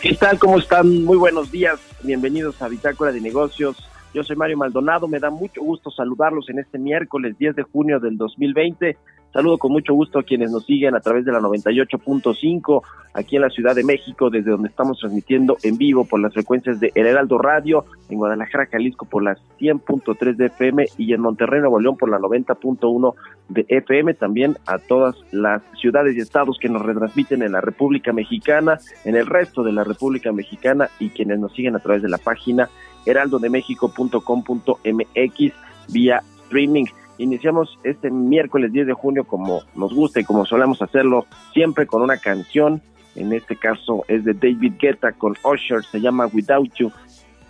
[0.00, 0.38] ¿Qué tal?
[0.38, 1.04] ¿Cómo están?
[1.04, 1.80] Muy buenos días.
[2.04, 3.76] Bienvenidos a Bitácora de Negocios.
[4.14, 5.06] Yo soy Mario Maldonado.
[5.06, 8.96] Me da mucho gusto saludarlos en este miércoles 10 de junio del 2020.
[9.32, 13.42] Saludo con mucho gusto a quienes nos siguen a través de la 98.5 aquí en
[13.42, 17.06] la Ciudad de México, desde donde estamos transmitiendo en vivo por las frecuencias de El
[17.06, 21.96] Heraldo Radio, en Guadalajara, Jalisco por las 100.3 de FM y en Monterrey, Nuevo León
[21.98, 23.14] por la 90.1
[23.50, 28.14] de FM, también a todas las ciudades y estados que nos retransmiten en la República
[28.14, 32.08] Mexicana, en el resto de la República Mexicana y quienes nos siguen a través de
[32.08, 32.70] la página
[33.08, 35.52] heraldodemexico.com.mx
[35.88, 36.84] vía streaming.
[37.18, 42.02] Iniciamos este miércoles 10 de junio como nos gusta y como solemos hacerlo, siempre con
[42.02, 42.80] una canción.
[43.16, 46.92] En este caso es de David Guetta con Usher, se llama Without You.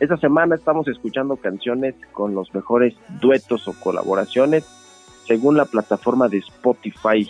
[0.00, 4.64] Esta semana estamos escuchando canciones con los mejores duetos o colaboraciones
[5.26, 7.28] según la plataforma de Spotify.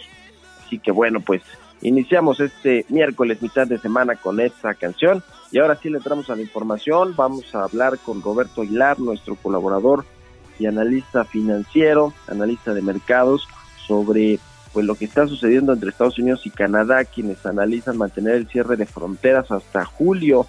[0.64, 1.42] Así que bueno, pues
[1.82, 6.36] iniciamos este miércoles mitad de semana con esta canción y ahora sí le entramos a
[6.36, 7.14] la información.
[7.16, 10.04] Vamos a hablar con Roberto Aguilar, nuestro colaborador
[10.58, 13.46] y analista financiero, analista de mercados,
[13.86, 14.38] sobre
[14.72, 18.76] pues lo que está sucediendo entre Estados Unidos y Canadá, quienes analizan mantener el cierre
[18.76, 20.46] de fronteras hasta julio.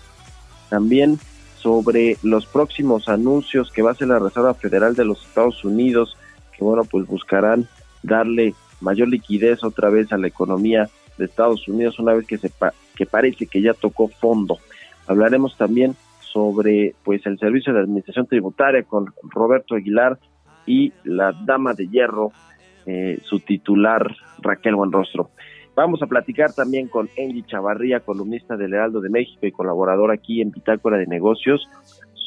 [0.69, 1.19] También
[1.57, 6.17] sobre los próximos anuncios que va a hacer la Reserva Federal de los Estados Unidos,
[6.57, 7.67] que bueno, pues buscarán
[8.03, 12.73] darle mayor liquidez otra vez a la economía de Estados Unidos una vez que sepa
[12.95, 14.59] que parece que ya tocó fondo.
[15.09, 20.19] Hablaremos también sobre pues el servicio de administración tributaria con Roberto Aguilar
[20.67, 22.31] y la dama de hierro,
[22.85, 25.31] eh, su titular Raquel Buenrostro.
[25.75, 30.41] Vamos a platicar también con Angie Chavarría, columnista del Heraldo de México y colaborador aquí
[30.41, 31.67] en Pitácora de Negocios,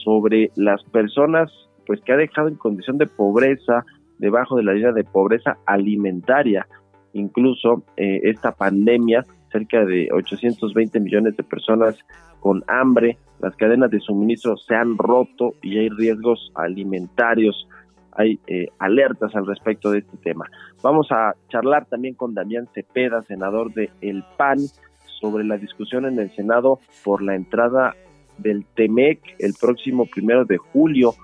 [0.05, 1.53] sobre las personas
[1.87, 3.85] pues que ha dejado en condición de pobreza,
[4.19, 6.67] debajo de la línea de pobreza alimentaria.
[7.13, 11.97] Incluso eh, esta pandemia, cerca de 820 millones de personas
[12.43, 17.69] con hambre, las cadenas de suministro se han roto y hay riesgos alimentarios,
[18.13, 20.51] hay eh, alertas al respecto de este tema.
[20.83, 24.59] Vamos a charlar también con Damián Cepeda, senador de El PAN,
[25.21, 27.95] sobre la discusión en el Senado por la entrada
[28.39, 31.15] del TEMEC el próximo primero de julio,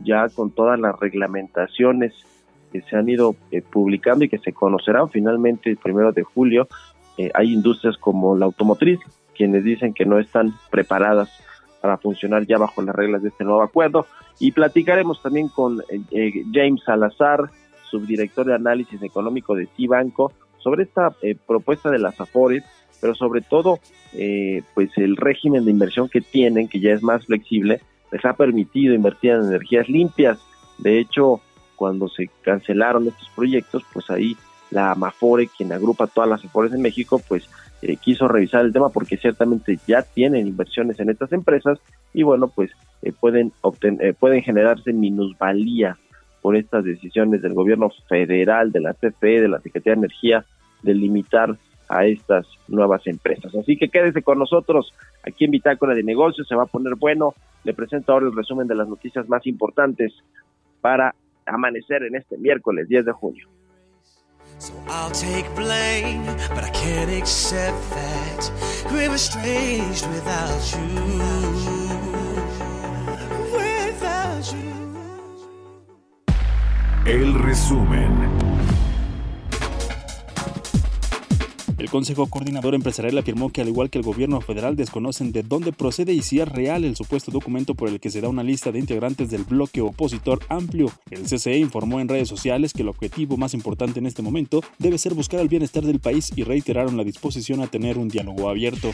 [0.00, 2.12] ya con todas las reglamentaciones
[2.72, 6.66] que se han ido eh, publicando y que se conocerán finalmente el primero de julio.
[7.16, 8.98] Eh, hay industrias como la automotriz,
[9.34, 11.30] quienes dicen que no están preparadas
[11.84, 14.06] para funcionar ya bajo las reglas de este nuevo acuerdo.
[14.40, 17.50] Y platicaremos también con eh, eh, James Salazar,
[17.90, 22.64] subdirector de análisis económico de Cibanco, sobre esta eh, propuesta de las AFORES,
[23.02, 23.80] pero sobre todo,
[24.74, 28.94] pues el régimen de inversión que tienen, que ya es más flexible, les ha permitido
[28.94, 30.38] invertir en energías limpias.
[30.78, 31.42] De hecho,
[31.76, 34.38] cuando se cancelaron estos proyectos, pues ahí
[34.70, 37.46] la Amafore, quien agrupa todas las AFORES en México, pues
[37.86, 41.78] eh, quiso revisar el tema porque ciertamente ya tienen inversiones en estas empresas
[42.14, 42.70] y bueno, pues
[43.02, 45.98] eh, pueden, obtener, eh, pueden generarse minusvalía
[46.40, 50.44] por estas decisiones del gobierno federal, de la CFE, de la Secretaría de Energía,
[50.82, 51.58] de limitar
[51.90, 53.54] a estas nuevas empresas.
[53.54, 57.34] Así que quédese con nosotros aquí en Bitácora de Negocios, se va a poner bueno.
[57.64, 60.12] Le presento ahora el resumen de las noticias más importantes
[60.80, 61.14] para
[61.44, 63.46] amanecer en este miércoles 10 de junio.
[64.58, 66.24] So I'll take blame,
[66.54, 68.50] but I can't accept that
[68.90, 70.94] we were estranged without you.
[73.52, 74.72] Without you.
[77.06, 78.33] El resumen.
[81.84, 85.70] El Consejo Coordinador Empresarial afirmó que al igual que el gobierno federal desconocen de dónde
[85.70, 88.72] procede y si es real el supuesto documento por el que se da una lista
[88.72, 90.90] de integrantes del bloque opositor amplio.
[91.10, 94.96] El CCE informó en redes sociales que el objetivo más importante en este momento debe
[94.96, 98.90] ser buscar el bienestar del país y reiteraron la disposición a tener un diálogo abierto.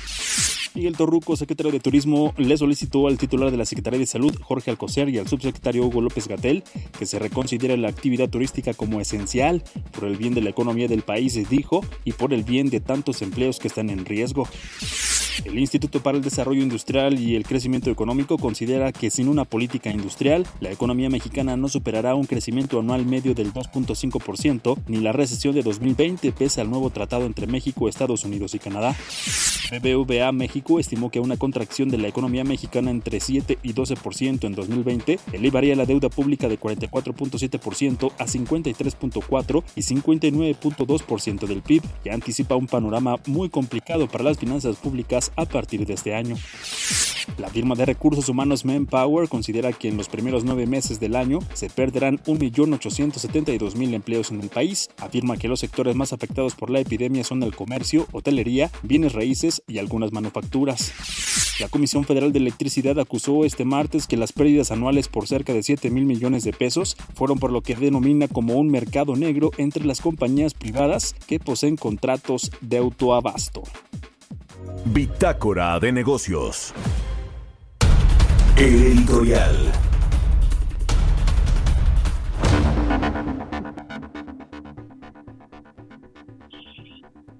[0.75, 4.71] Miguel Torruco, secretario de Turismo, le solicitó al titular de la Secretaría de Salud, Jorge
[4.71, 6.63] Alcocer, y al subsecretario Hugo López Gatel
[6.97, 11.03] que se reconsidere la actividad turística como esencial por el bien de la economía del
[11.03, 14.49] país, dijo, y por el bien de tantos empleos que están en riesgo.
[15.45, 19.91] El Instituto para el Desarrollo Industrial y el Crecimiento Económico considera que sin una política
[19.91, 25.55] industrial, la economía mexicana no superará un crecimiento anual medio del 2.5% ni la recesión
[25.55, 28.95] de 2020 pese al nuevo tratado entre México, Estados Unidos y Canadá.
[29.71, 34.55] BBVA México estimó que una contracción de la economía mexicana entre 7 y 12% en
[34.55, 42.57] 2020 elevaría la deuda pública de 44.7% a 53.4 y 59.2% del PIB y anticipa
[42.61, 46.37] un panorama muy complicado para las finanzas públicas a partir de este año.
[47.39, 51.39] La firma de recursos humanos Manpower considera que en los primeros nueve meses del año
[51.55, 54.91] se perderán 1.872.000 empleos en el país.
[54.99, 59.63] Afirma que los sectores más afectados por la epidemia son el comercio, hotelería, bienes raíces
[59.67, 60.93] y algunas manufacturas.
[61.61, 65.63] La Comisión Federal de Electricidad acusó este martes que las pérdidas anuales por cerca de
[65.63, 69.85] 7 mil millones de pesos fueron por lo que denomina como un mercado negro entre
[69.85, 73.63] las compañías privadas que poseen contratos de autoabasto.
[74.85, 76.75] Bitácora de negocios.
[78.57, 79.57] El editorial.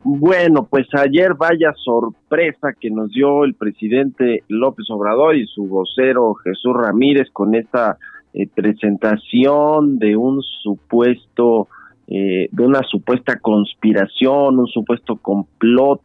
[0.03, 6.35] Bueno, pues ayer vaya sorpresa que nos dio el presidente López Obrador y su vocero
[6.35, 7.97] Jesús Ramírez con esta
[8.33, 11.69] eh, presentación de un supuesto,
[12.13, 16.03] eh, de una supuesta conspiración, un supuesto complot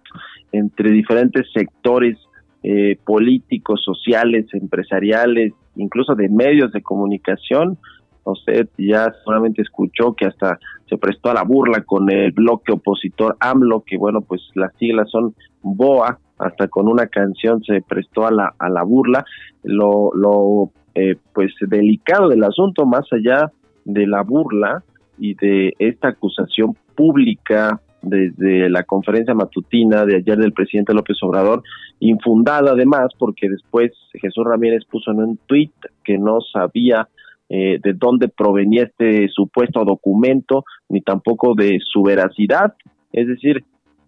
[0.52, 2.16] entre diferentes sectores
[2.62, 7.80] eh, políticos, sociales, empresariales, incluso de medios de comunicación.
[8.24, 13.36] Usted ya seguramente escuchó que hasta se prestó a la burla con el bloque opositor
[13.40, 18.32] AMLO, que bueno, pues las siglas son BOA, hasta con una canción se prestó a
[18.32, 19.26] la, a la burla.
[19.64, 23.52] Lo, lo eh, pues delicado del asunto, más allá
[23.86, 24.84] de la burla
[25.18, 31.64] y de esta acusación pública desde la conferencia matutina de ayer del presidente López Obrador,
[32.00, 35.74] infundada además porque después Jesús Ramírez puso en un tuit
[36.04, 37.08] que no sabía
[37.50, 42.74] eh, de dónde provenía este supuesto documento, ni tampoco de su veracidad.
[43.12, 43.64] Es decir,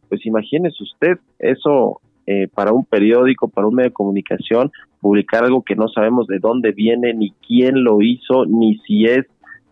[0.09, 5.61] pues imagínese usted eso eh, para un periódico, para un medio de comunicación, publicar algo
[5.61, 9.25] que no sabemos de dónde viene, ni quién lo hizo, ni si es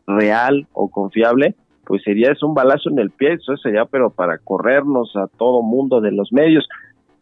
[0.07, 1.56] real o confiable,
[1.86, 6.02] pues sería un balazo en el pie, eso sería pero para corrernos a todo mundo
[6.02, 6.68] de los medios,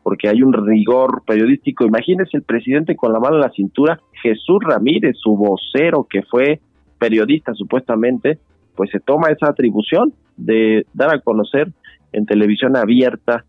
[0.04, 1.86] porque hay un rigor periodístico.
[1.86, 6.60] Imagínese el presidente con la mano en la cintura, Jesús Ramírez, su vocero que fue
[6.98, 8.40] periodista supuestamente,
[8.76, 11.72] pues se toma esa atribución de dar a conocer
[12.12, 13.46] en televisión abierta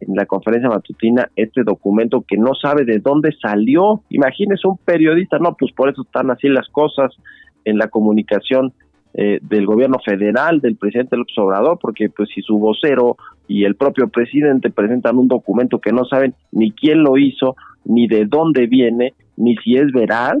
[0.00, 4.02] en la conferencia matutina este documento que no sabe de dónde salió.
[4.10, 7.12] Imagínese un periodista, no, pues por eso están así las cosas
[7.68, 8.72] en la comunicación
[9.14, 13.16] eh, del gobierno federal, del presidente López Obrador, porque pues si su vocero
[13.46, 18.06] y el propio presidente presentan un documento que no saben ni quién lo hizo, ni
[18.06, 20.38] de dónde viene, ni si es veraz,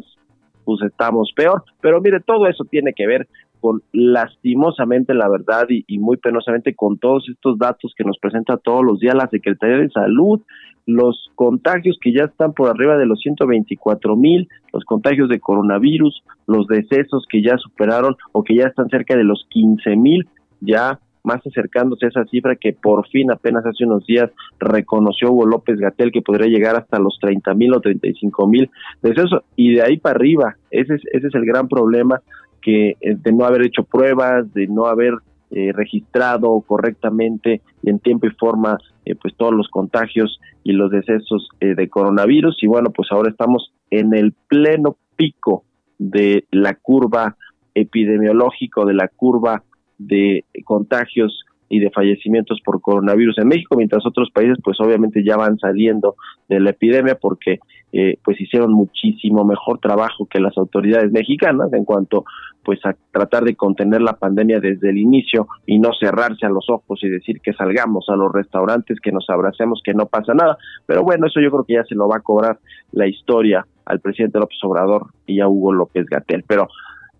[0.64, 1.64] pues estamos peor.
[1.80, 3.26] Pero mire, todo eso tiene que ver
[3.60, 8.56] con lastimosamente la verdad y, y, muy penosamente con todos estos datos que nos presenta
[8.58, 10.40] todos los días la Secretaría de Salud,
[10.88, 16.24] los contagios que ya están por arriba de los 124 mil, los contagios de coronavirus,
[16.46, 20.26] los decesos que ya superaron o que ya están cerca de los 15 mil,
[20.62, 25.44] ya más acercándose a esa cifra que por fin apenas hace unos días reconoció Hugo
[25.44, 28.70] López Gatel que podría llegar hasta los 30 mil o 35 mil
[29.02, 29.42] decesos.
[29.56, 32.22] Y de ahí para arriba, ese es, ese es el gran problema
[32.62, 35.18] que eh, de no haber hecho pruebas, de no haber
[35.50, 40.90] eh, registrado correctamente y en tiempo y forma eh, pues todos los contagios y los
[40.90, 42.56] decesos eh, de coronavirus.
[42.62, 45.64] Y bueno pues ahora estamos en el pleno pico
[45.98, 47.36] de la curva
[47.74, 49.62] epidemiológica de la curva
[49.98, 55.36] de contagios y de fallecimientos por coronavirus en México, mientras otros países pues obviamente ya
[55.36, 56.16] van saliendo
[56.48, 57.58] de la epidemia porque
[57.92, 62.24] eh, pues hicieron muchísimo mejor trabajo que las autoridades mexicanas en cuanto
[62.68, 66.68] pues a tratar de contener la pandemia desde el inicio y no cerrarse a los
[66.68, 70.58] ojos y decir que salgamos a los restaurantes, que nos abracemos, que no pasa nada.
[70.84, 72.58] Pero bueno, eso yo creo que ya se lo va a cobrar
[72.92, 76.44] la historia al presidente López Obrador y a Hugo López Gatel.
[76.46, 76.68] Pero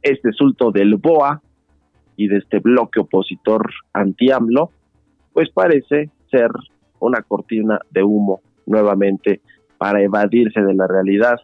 [0.02, 1.40] este asunto del BOA
[2.16, 4.70] y de este bloque opositor anti-AMLO,
[5.32, 6.50] pues parece ser
[7.00, 9.40] una cortina de humo nuevamente
[9.78, 11.40] para evadirse de la realidad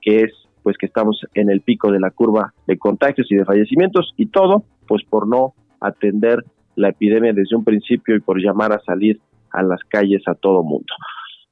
[0.00, 3.44] que es pues que estamos en el pico de la curva de contagios y de
[3.44, 6.44] fallecimientos y todo pues por no atender
[6.76, 9.20] la epidemia desde un principio y por llamar a salir
[9.52, 10.94] a las calles a todo mundo.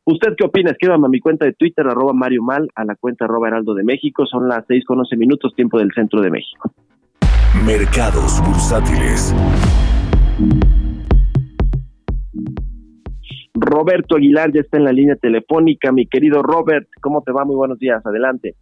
[0.04, 0.70] ¿Usted qué opina?
[0.70, 3.84] Escríbame a mi cuenta de Twitter, arroba Mario Mal, a la cuenta arroba Heraldo de
[3.84, 4.24] México.
[4.24, 6.72] Son las seis con once minutos, tiempo del centro de México.
[7.66, 9.34] Mercados bursátiles.
[13.54, 15.92] Roberto Aguilar ya está en la línea telefónica.
[15.92, 17.44] Mi querido Robert, ¿cómo te va?
[17.44, 18.04] Muy buenos días.
[18.06, 18.54] Adelante.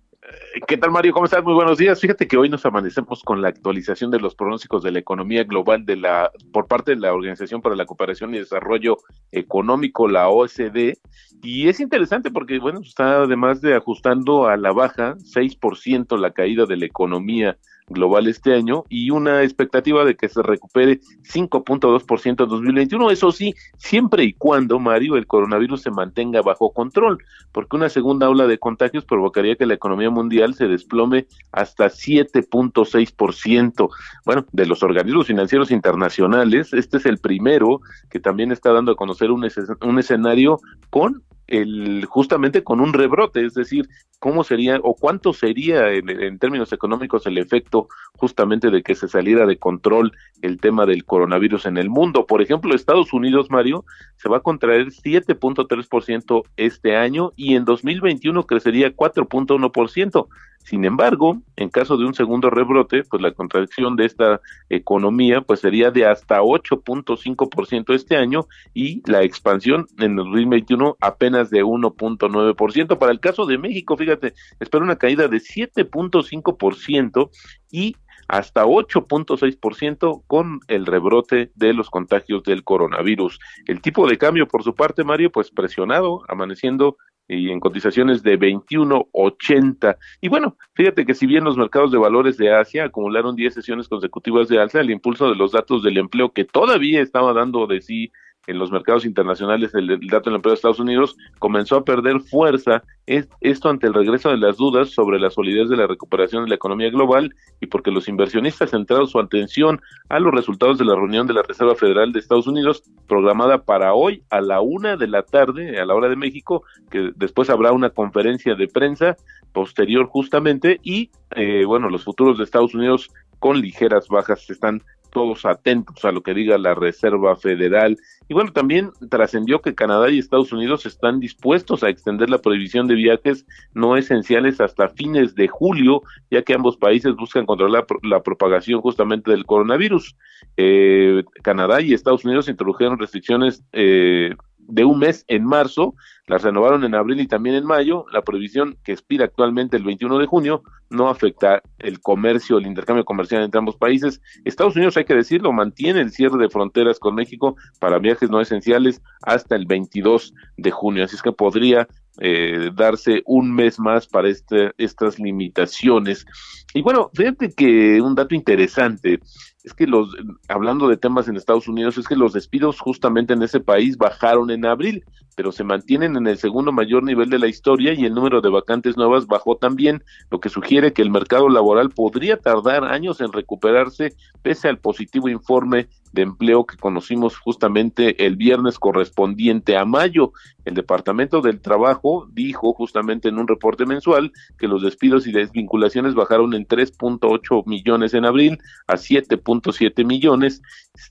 [0.67, 1.13] ¿Qué tal, Mario?
[1.13, 1.45] ¿Cómo estás?
[1.45, 2.01] Muy buenos días.
[2.01, 5.85] Fíjate que hoy nos amanecemos con la actualización de los pronósticos de la economía global
[5.85, 8.97] de la por parte de la Organización para la Cooperación y Desarrollo
[9.31, 10.95] Económico, la OSD,
[11.43, 16.67] y es interesante porque bueno, está además de ajustando a la baja 6% la caída
[16.67, 22.37] de la economía global este año y una expectativa de que se recupere 5.2% en
[22.37, 23.11] 2021.
[23.11, 27.19] Eso sí, siempre y cuando, Mario, el coronavirus se mantenga bajo control,
[27.53, 33.89] porque una segunda ola de contagios provocaría que la economía mundial se desplome hasta 7.6%.
[34.25, 38.97] Bueno, de los organismos financieros internacionales, este es el primero que también está dando a
[38.97, 39.47] conocer un,
[39.83, 43.89] un escenario con el justamente con un rebrote, es decir,
[44.19, 49.47] cómo sería o cuánto sería en, términos económicos el efecto justamente de que se saliera
[49.47, 50.13] de control
[50.43, 52.27] el tema del coronavirus en el mundo.
[52.27, 53.85] Por ejemplo, Estados Unidos, Mario,
[54.17, 60.29] se va a contraer 7.3% este año y en 2021 crecería 4.1%.
[60.67, 65.61] Sin embargo, en caso de un segundo rebrote, pues la contracción de esta economía pues
[65.61, 72.99] sería de hasta 8.5% este año y la expansión en 2021 apenas de 1.9%.
[72.99, 77.31] Para el caso de México, fíjate, espera una caída de 7.5%
[77.71, 77.95] y
[78.27, 83.39] hasta 8.6% con el rebrote de los contagios del coronavirus.
[83.67, 86.97] El tipo de cambio, por su parte, Mario, pues presionado, amaneciendo
[87.29, 89.97] y en cotizaciones de 21.80.
[90.21, 93.89] Y bueno, fíjate que si bien los mercados de valores de Asia acumularon 10 sesiones
[93.89, 97.81] consecutivas de alza, el impulso de los datos del empleo que todavía estaba dando de
[97.81, 98.13] sí
[98.47, 102.83] en los mercados internacionales el, dato del empleo de Estados Unidos comenzó a perder fuerza,
[103.07, 106.57] esto ante el regreso de las dudas sobre la solidez de la recuperación de la
[106.57, 111.27] economía global y porque los inversionistas centraron su atención a los resultados de la reunión
[111.27, 115.23] de la Reserva Federal de Estados Unidos programada para hoy a la una de la
[115.23, 119.17] tarde, a la hora de México, que después habrá una conferencia de prensa
[119.53, 124.83] posterior justamente y eh, bueno, los futuros de Estados Unidos con ligeras bajas están
[125.17, 127.97] todos atentos a lo que diga la Reserva Federal.
[128.29, 132.87] Y bueno, también trascendió que Canadá y Estados Unidos están dispuestos a extender la prohibición
[132.87, 138.23] de viajes no esenciales hasta fines de julio, ya que ambos países buscan controlar la,
[138.23, 140.19] propagación justamente del coronavirus.
[140.59, 144.35] Eh, Canadá y Estados Unidos introdujeron restricciones eh,
[144.69, 145.95] de un mes en marzo,
[146.27, 148.05] las renovaron en abril y también en mayo.
[148.13, 153.05] La prohibición que expira actualmente el 21 de junio no afecta el comercio, el intercambio
[153.05, 154.21] comercial entre ambos países.
[154.45, 158.41] Estados Unidos, hay que decirlo, mantiene el cierre de fronteras con México para viajes no
[158.41, 161.05] esenciales hasta el 22 de junio.
[161.05, 166.25] Así es que podría eh, darse un mes más para este, estas limitaciones.
[166.73, 169.21] Y bueno, fíjate que un dato interesante
[169.67, 173.43] es que los, hablando de temas en Estados Unidos, es que los despidos justamente en
[173.43, 175.05] ese país bajaron en abril,
[175.35, 178.49] pero se mantienen en el segundo mayor nivel de la historia y el número de
[178.49, 183.33] vacantes nuevas bajó también, lo que sugiere que el mercado laboral podría tardar años en
[183.33, 190.33] recuperarse pese al positivo informe de empleo que conocimos justamente el viernes correspondiente a mayo.
[190.65, 196.15] El Departamento del Trabajo dijo justamente en un reporte mensual que los despidos y desvinculaciones
[196.15, 200.63] bajaron en 3.8 millones en abril a 7.7 millones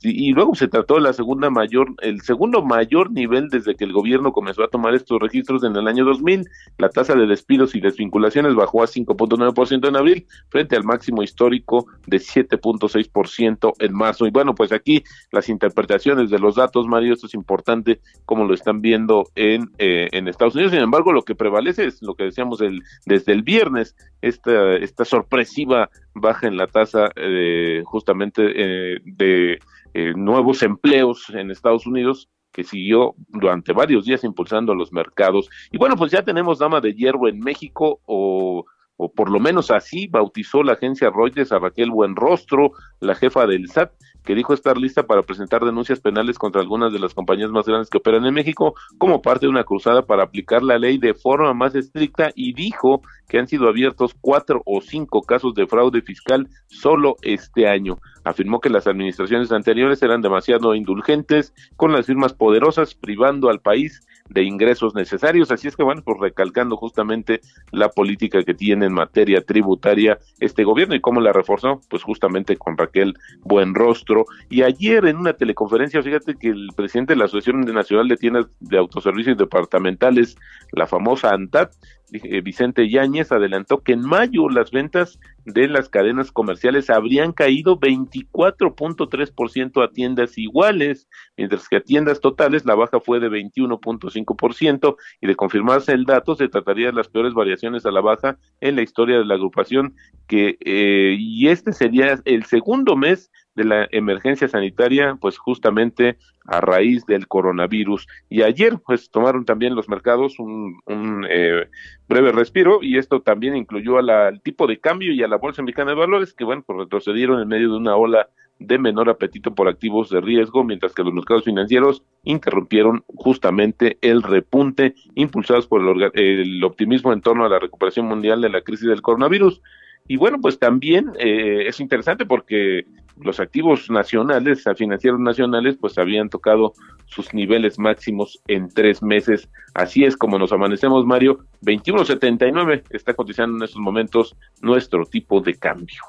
[0.02, 3.94] y luego se trató de la segunda mayor, el segundo mayor nivel desde que el
[3.94, 6.46] gobierno comenzó a tomar estos registros en el año 2000.
[6.78, 11.88] La tasa de despidos y desvinculaciones bajó a 5.9% en abril frente al máximo histórico
[12.08, 14.26] de 7.6% en marzo.
[14.26, 14.95] Y bueno, pues aquí
[15.32, 20.08] las interpretaciones de los datos, Mario, esto es importante como lo están viendo en, eh,
[20.12, 20.72] en Estados Unidos.
[20.72, 25.06] Sin embargo, lo que prevalece es lo que decíamos el, desde el viernes, esta, esta
[25.06, 29.60] sorpresiva baja en la tasa eh, justamente eh, de
[29.94, 35.50] eh, nuevos empleos en Estados Unidos que siguió durante varios días impulsando los mercados.
[35.72, 38.66] Y bueno, pues ya tenemos dama de hierro en México o
[38.98, 43.68] o por lo menos así bautizó la agencia Reuters a Raquel Buenrostro, la jefa del
[43.68, 43.92] SAT,
[44.26, 47.90] que dijo estar lista para presentar denuncias penales contra algunas de las compañías más grandes
[47.90, 51.54] que operan en México como parte de una cruzada para aplicar la ley de forma
[51.54, 56.48] más estricta y dijo que han sido abiertos cuatro o cinco casos de fraude fiscal
[56.68, 58.00] solo este año.
[58.26, 64.02] Afirmó que las administraciones anteriores eran demasiado indulgentes con las firmas poderosas, privando al país
[64.30, 65.52] de ingresos necesarios.
[65.52, 67.42] Así es que, bueno, pues recalcando justamente
[67.72, 72.58] la política que tiene en materia tributaria este gobierno y cómo la reforzó, pues justamente
[72.58, 74.26] con Raquel Buenrostro.
[74.50, 78.48] Y ayer en una teleconferencia, fíjate que el presidente de la Asociación Nacional de Tiendas
[78.60, 80.36] de Autoservicios Departamentales,
[80.72, 81.72] la famosa ANTAT,
[82.12, 89.84] Vicente Yáñez adelantó que en mayo las ventas de las cadenas comerciales habrían caído 24.3%
[89.84, 91.08] a tiendas iguales,
[91.38, 96.36] mientras que a tiendas totales la baja fue de 21.5% y de confirmarse el dato
[96.36, 99.96] se trataría de las peores variaciones a la baja en la historia de la agrupación
[100.28, 106.62] que eh, y este sería el segundo mes de la emergencia sanitaria, pues justamente a
[106.62, 108.08] raíz del coronavirus.
[108.30, 111.68] Y ayer, pues tomaron también los mercados un, un eh,
[112.08, 115.92] breve respiro y esto también incluyó al tipo de cambio y a la Bolsa Mexicana
[115.92, 119.68] de Valores, que bueno, pues retrocedieron en medio de una ola de menor apetito por
[119.68, 126.12] activos de riesgo, mientras que los mercados financieros interrumpieron justamente el repunte impulsados por el,
[126.14, 129.62] el optimismo en torno a la recuperación mundial de la crisis del coronavirus.
[130.08, 132.86] Y bueno, pues también eh, es interesante porque
[133.18, 136.74] los activos nacionales, financieros nacionales, pues habían tocado
[137.06, 139.50] sus niveles máximos en tres meses.
[139.74, 141.46] Así es como nos amanecemos, Mario.
[141.62, 146.02] 21.79 está cotizando en estos momentos nuestro tipo de cambio.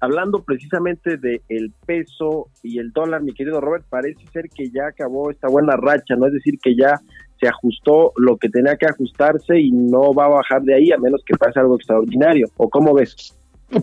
[0.00, 4.88] Hablando precisamente del el peso y el dólar, mi querido Robert, parece ser que ya
[4.88, 6.26] acabó esta buena racha, ¿no?
[6.26, 7.00] Es decir, que ya
[7.40, 10.98] se ajustó lo que tenía que ajustarse y no va a bajar de ahí a
[10.98, 12.48] menos que pase algo extraordinario.
[12.56, 13.34] ¿O cómo ves?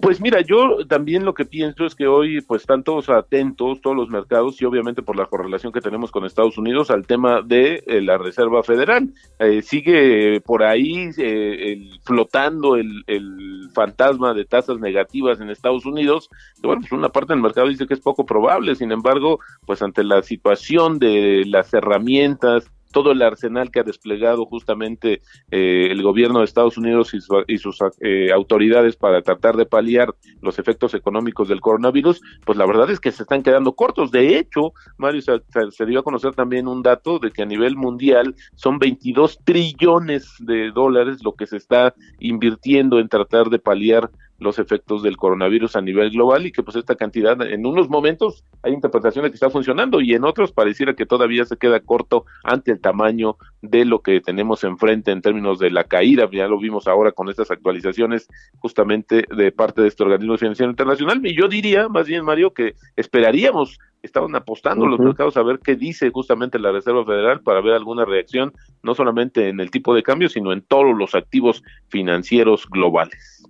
[0.02, 3.96] Pues mira, yo también lo que pienso es que hoy pues están todos atentos, todos
[3.96, 7.84] los mercados y obviamente por la correlación que tenemos con Estados Unidos al tema de
[7.86, 9.14] eh, la Reserva Federal.
[9.38, 16.30] Eh, sigue por ahí eh, flotando el, el, fantasma de tasas negativas en Estados Unidos.
[16.60, 19.84] Que, bueno, pues una parte del mercado dice que es poco probable, sin embargo, pues
[19.84, 26.02] ante la situación de las herramientas todo el arsenal que ha desplegado justamente eh, el
[26.02, 31.50] gobierno de Estados Unidos y, sus eh, autoridades para tratar de paliar los efectos económicos
[31.50, 34.12] del coronavirus, pues la verdad es que se están quedando cortos.
[34.12, 35.34] De hecho, Mario, se,
[35.72, 40.34] se dio a conocer también un dato de que a nivel mundial son 22 trillones
[40.40, 45.76] de dólares lo que se está invirtiendo en tratar de paliar los efectos del coronavirus
[45.76, 49.50] a nivel global y que pues esta cantidad en unos momentos hay interpretaciones que está
[49.50, 54.02] funcionando y en otros pareciera que todavía se queda corto ante el tamaño de lo
[54.02, 58.28] que tenemos enfrente en términos de la caída, ya lo vimos ahora con estas actualizaciones
[58.60, 62.76] justamente de parte de este organismo financiero internacional y yo diría más bien Mario que
[62.96, 67.74] esperaríamos estaban apostando los mercados a ver qué dice justamente la Reserva Federal para ver
[67.74, 72.68] alguna reacción, no solamente en el tipo de cambio, sino en todos los activos financieros
[72.70, 73.44] globales.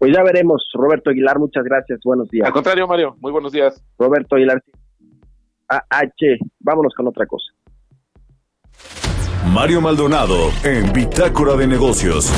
[0.00, 0.66] Pues ya veremos.
[0.72, 2.00] Roberto Aguilar, muchas gracias.
[2.02, 2.46] Buenos días.
[2.46, 3.84] Al contrario, Mario, muy buenos días.
[3.98, 4.62] Roberto Aguilar.
[5.68, 7.52] AH, vámonos con otra cosa.
[9.52, 12.32] Mario Maldonado en Bitácora de Negocios.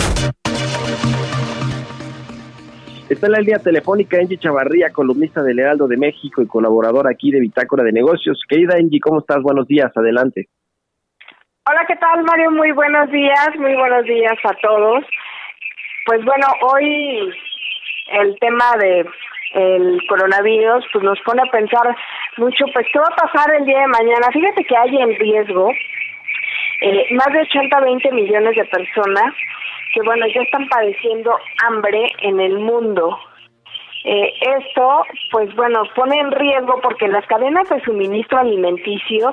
[3.08, 7.30] Está en la línea telefónica Angie Chavarría, columnista del Heraldo de México y colaborador aquí
[7.30, 8.42] de Bitácora de Negocios.
[8.48, 9.40] Querida Angie, ¿cómo estás?
[9.40, 10.48] Buenos días, adelante.
[11.70, 12.50] Hola, ¿qué tal Mario?
[12.50, 15.04] Muy buenos días, muy buenos días a todos.
[16.06, 17.32] Pues bueno, hoy
[18.08, 19.06] el tema de
[19.54, 21.94] el coronavirus pues nos pone a pensar
[22.38, 25.70] mucho pues qué va a pasar el día de mañana fíjate que hay en riesgo
[26.80, 29.34] eh, más de 80 20 millones de personas
[29.92, 33.18] que bueno ya están padeciendo hambre en el mundo.
[34.04, 39.30] Eh, esto pues bueno pone en riesgo porque las cadenas de suministro alimenticio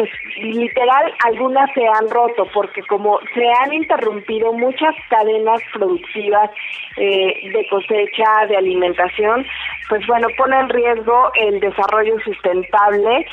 [0.00, 6.50] pues literal algunas se han roto porque como se han interrumpido muchas cadenas productivas
[6.96, 9.44] eh, de cosecha, de alimentación,
[9.90, 13.26] pues bueno, pone en riesgo el desarrollo sustentable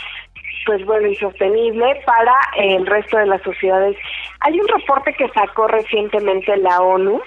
[0.65, 3.95] pues bueno y sostenible para el resto de las sociedades.
[4.41, 7.21] Hay un reporte que sacó recientemente la ONU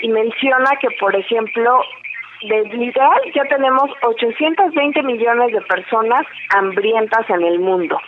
[0.00, 1.82] y menciona que por ejemplo
[2.48, 7.98] de literal ya tenemos 820 millones de personas hambrientas en el mundo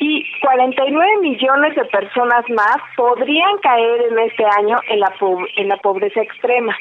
[0.00, 5.12] y 49 millones de personas más podrían caer en este año en la,
[5.56, 6.76] en la pobreza extrema,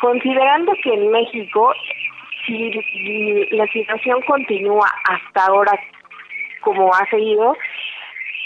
[0.00, 1.72] considerando que en México,
[2.46, 2.72] si
[3.50, 5.72] la situación continúa hasta ahora
[6.62, 7.54] como ha seguido,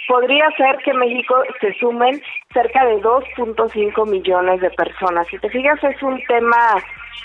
[0.08, 2.20] podría ser que México se sumen
[2.56, 5.26] cerca de 2.5 millones de personas.
[5.28, 6.56] Si te fijas, es un tema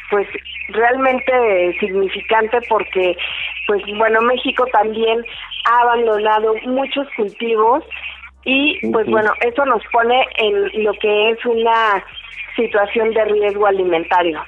[0.09, 0.27] pues
[0.69, 3.15] realmente significante porque
[3.65, 5.23] pues bueno México también
[5.65, 7.83] ha abandonado muchos cultivos
[8.43, 12.03] y pues bueno eso nos pone en lo que es una
[12.55, 14.41] situación de riesgo alimentario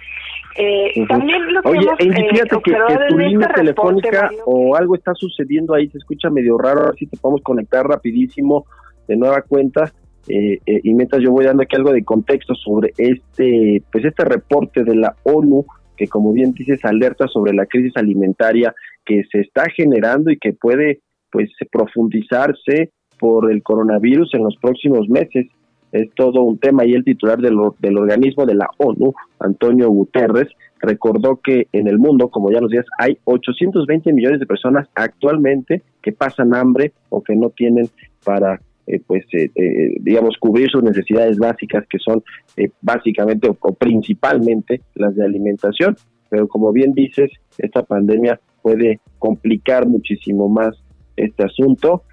[0.55, 4.01] eh, También lo que Oye, hemos, Angie, eh, que, que tu en línea este reporte,
[4.01, 7.17] telefónica Mario, o algo está sucediendo ahí, se escucha medio raro, a ver si te
[7.17, 8.65] podemos conectar rapidísimo
[9.07, 9.91] de nueva cuenta.
[10.27, 14.23] Eh, eh, y mientras yo voy dando aquí algo de contexto sobre este, pues este
[14.23, 15.65] reporte de la ONU
[15.97, 18.73] que como bien dices alerta sobre la crisis alimentaria
[19.05, 25.07] que se está generando y que puede pues profundizarse por el coronavirus en los próximos
[25.09, 25.47] meses.
[25.91, 30.47] Es todo un tema y el titular del, del organismo de la ONU, Antonio Guterres,
[30.79, 35.83] recordó que en el mundo, como ya nos decías, hay 820 millones de personas actualmente
[36.01, 37.89] que pasan hambre o que no tienen
[38.25, 42.23] para, eh, pues, eh, eh, digamos, cubrir sus necesidades básicas, que son
[42.57, 45.95] eh, básicamente o, o principalmente las de alimentación.
[46.29, 50.75] Pero como bien dices, esta pandemia puede complicar muchísimo más
[51.15, 52.03] este asunto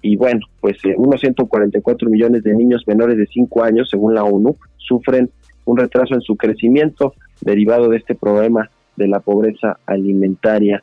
[0.00, 4.24] y bueno, pues eh, unos 144 millones de niños menores de 5 años, según la
[4.24, 5.30] ONU, sufren
[5.64, 10.82] un retraso en su crecimiento derivado de este problema de la pobreza alimentaria.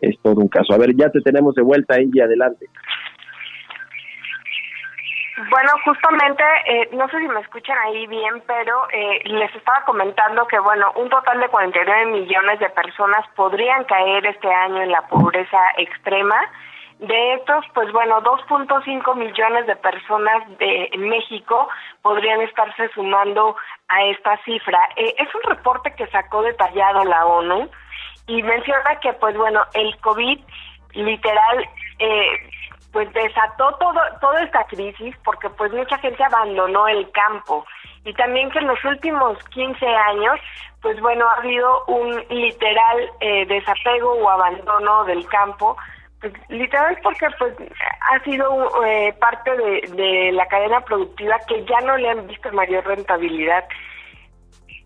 [0.00, 0.72] Es todo un caso.
[0.72, 2.66] A ver, ya te tenemos de vuelta, India, adelante.
[5.36, 10.46] Bueno, justamente, eh, no sé si me escuchan ahí bien, pero eh, les estaba comentando
[10.46, 15.00] que, bueno, un total de 49 millones de personas podrían caer este año en la
[15.08, 16.38] pobreza extrema.
[16.98, 21.66] De estos, pues bueno, 2.5 millones de personas de México
[22.02, 23.56] podrían estarse sumando
[23.88, 24.86] a esta cifra.
[24.96, 27.70] Eh, es un reporte que sacó detallado la ONU
[28.26, 30.38] y menciona que, pues bueno, el COVID
[30.92, 31.68] literal
[31.98, 32.50] eh,
[32.92, 37.64] pues desató todo toda esta crisis porque pues mucha gente abandonó el campo.
[38.04, 40.38] Y también que en los últimos 15 años
[40.80, 45.76] pues bueno ha habido un literal eh, desapego o abandono del campo
[46.20, 47.54] pues, literal porque pues
[48.10, 52.52] ha sido eh, parte de, de la cadena productiva que ya no le han visto
[52.52, 53.64] mayor rentabilidad.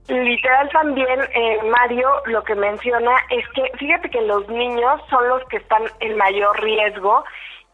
[0.09, 5.43] Literal también, eh, Mario, lo que menciona es que fíjate que los niños son los
[5.49, 7.25] que están en mayor riesgo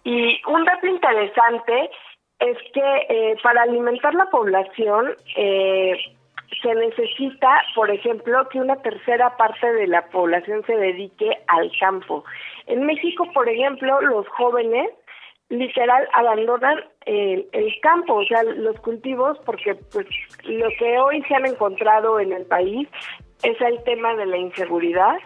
[0.05, 1.91] y un dato interesante
[2.41, 5.97] es que eh, para alimentar la población eh,
[6.61, 12.25] se necesita, por ejemplo, que una tercera parte de la población se dedique al campo.
[12.67, 14.91] En México, por ejemplo, los jóvenes
[15.49, 20.07] literal abandonan el, el campo, o sea, los cultivos, porque pues
[20.45, 22.89] lo que hoy se han encontrado en el país
[23.43, 25.17] es el tema de la inseguridad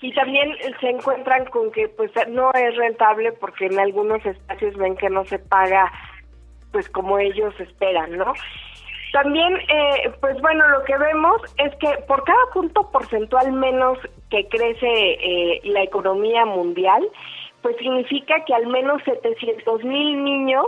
[0.00, 4.96] y también se encuentran con que pues no es rentable porque en algunos espacios ven
[4.96, 5.92] que no se paga
[6.72, 8.32] pues como ellos esperan, ¿no?
[9.12, 13.98] También, eh, pues bueno, lo que vemos es que por cada punto porcentual menos
[14.30, 17.08] que crece eh, la economía mundial,
[17.62, 20.66] pues significa que al menos 700 mil niños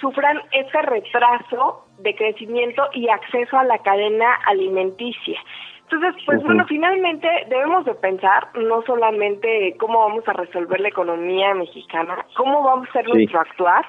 [0.00, 5.40] sufran este retraso de crecimiento y acceso a la cadena alimenticia.
[5.88, 11.54] Entonces, pues bueno, finalmente debemos de pensar no solamente cómo vamos a resolver la economía
[11.54, 13.12] mexicana, cómo vamos a hacer Sí.
[13.12, 13.84] nuestro actuar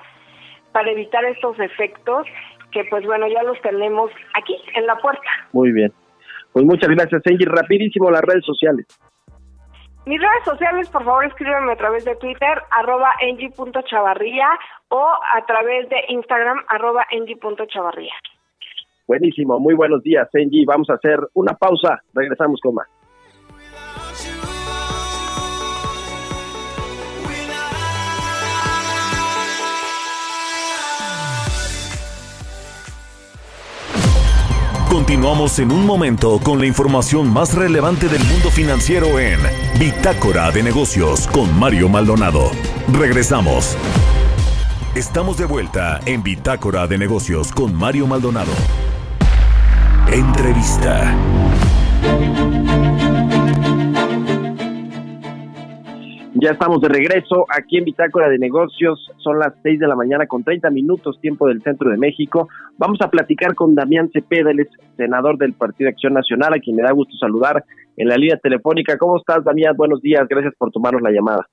[0.71, 2.27] para evitar estos efectos
[2.71, 5.27] que pues bueno, ya los tenemos aquí en la puerta.
[5.53, 5.91] Muy bien.
[6.53, 7.47] Pues muchas gracias, Angie.
[7.47, 8.85] Rapidísimo las redes sociales.
[10.05, 14.47] Mis redes sociales, por favor, escríbanme a través de Twitter, arroba engie.chavarría
[14.89, 18.13] o a través de Instagram, arroba engie.chavarría.
[19.07, 20.65] Buenísimo, muy buenos días, Angie.
[20.65, 22.03] Vamos a hacer una pausa.
[22.13, 22.87] Regresamos con más.
[34.89, 39.39] Continuamos en un momento con la información más relevante del mundo financiero en
[39.79, 42.51] Bitácora de Negocios con Mario Maldonado.
[42.91, 43.77] Regresamos.
[44.95, 48.51] Estamos de vuelta en Bitácora de Negocios con Mario Maldonado.
[50.11, 51.13] Entrevista.
[56.35, 59.11] Ya estamos de regreso aquí en Bitácora de Negocios.
[59.17, 62.47] Son las 6 de la mañana con 30 minutos, tiempo del centro de México.
[62.77, 66.77] Vamos a platicar con Damián Cepeda, él es senador del Partido Acción Nacional, a quien
[66.77, 67.65] me da gusto saludar
[67.97, 68.97] en la línea telefónica.
[68.97, 69.75] ¿Cómo estás, Damián?
[69.75, 71.45] Buenos días, gracias por tomarnos la llamada.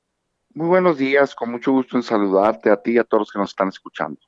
[0.54, 3.38] Muy buenos días, con mucho gusto en saludarte a ti y a todos los que
[3.40, 4.20] nos están escuchando.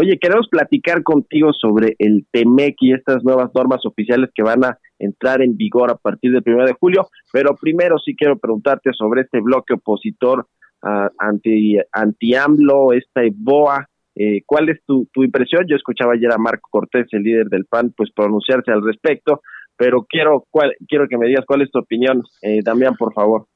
[0.00, 4.78] Oye, queremos platicar contigo sobre el TEMEC y estas nuevas normas oficiales que van a
[4.98, 9.20] entrar en vigor a partir del 1 de julio, pero primero sí quiero preguntarte sobre
[9.20, 10.46] este bloque opositor
[10.80, 15.66] ah, anti, anti-AMLO, esta BOA, eh, ¿cuál es tu, tu impresión?
[15.68, 19.42] Yo escuchaba ayer a Marco Cortés, el líder del PAN, pues pronunciarse al respecto,
[19.76, 23.48] pero quiero, cuál, quiero que me digas cuál es tu opinión, eh, Damián, por favor.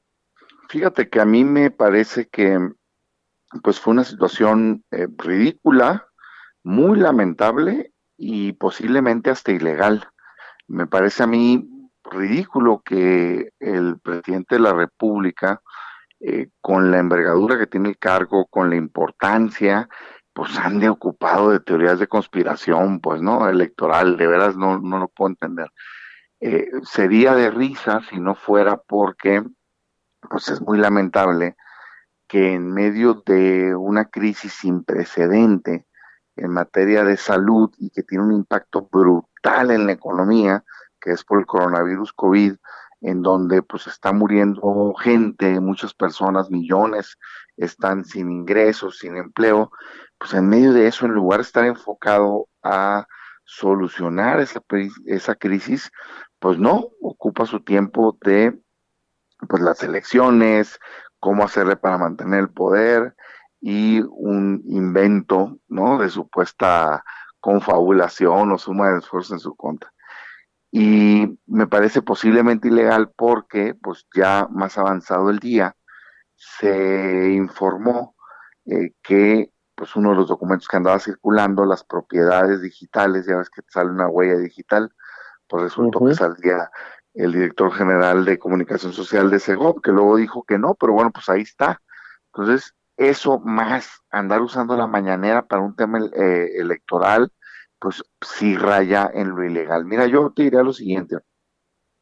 [0.69, 2.59] Fíjate que a mí me parece que
[3.63, 6.05] pues fue una situación eh, ridícula,
[6.65, 10.09] muy lamentable y posiblemente hasta ilegal.
[10.67, 11.69] Me parece a mí
[12.03, 15.61] ridículo que el presidente de la República,
[16.19, 19.87] eh, con la envergadura que tiene el cargo, con la importancia,
[20.33, 23.47] pues ande ocupado de teorías de conspiración, pues, ¿no?
[23.47, 25.71] Electoral, de veras no, no lo puedo entender.
[26.39, 29.43] Eh, sería de risa si no fuera porque,
[30.27, 31.55] pues es muy lamentable
[32.27, 35.85] que en medio de una crisis sin precedente
[36.35, 40.63] en materia de salud y que tiene un impacto brutal en la economía,
[40.99, 42.55] que es por el coronavirus COVID,
[43.01, 47.17] en donde pues está muriendo gente, muchas personas, millones
[47.57, 49.71] están sin ingresos, sin empleo,
[50.17, 53.05] pues en medio de eso, en lugar de estar enfocado a
[53.43, 54.61] solucionar esa,
[55.05, 55.91] esa crisis,
[56.39, 58.59] pues no, ocupa su tiempo de
[59.47, 60.79] pues las elecciones,
[61.19, 63.14] cómo hacerle para mantener el poder
[63.67, 65.97] y un invento, ¿no?
[65.97, 67.03] De supuesta
[67.39, 69.91] confabulación o suma de esfuerzos en su contra.
[70.69, 75.75] Y me parece posiblemente ilegal porque, pues ya más avanzado el día,
[76.35, 78.15] se informó
[78.67, 83.49] eh, que, pues uno de los documentos que andaba circulando, las propiedades digitales, ya ves
[83.49, 84.93] que sale una huella digital,
[85.47, 86.69] pues resultó que salía
[87.15, 91.09] el director general de comunicación social de Segov, que luego dijo que no, pero bueno,
[91.11, 91.81] pues ahí está.
[92.31, 97.31] Entonces, eso más andar usando la mañanera para un tema eh, electoral,
[97.79, 99.85] pues sí raya en lo ilegal.
[99.85, 101.17] Mira, yo te diría lo siguiente,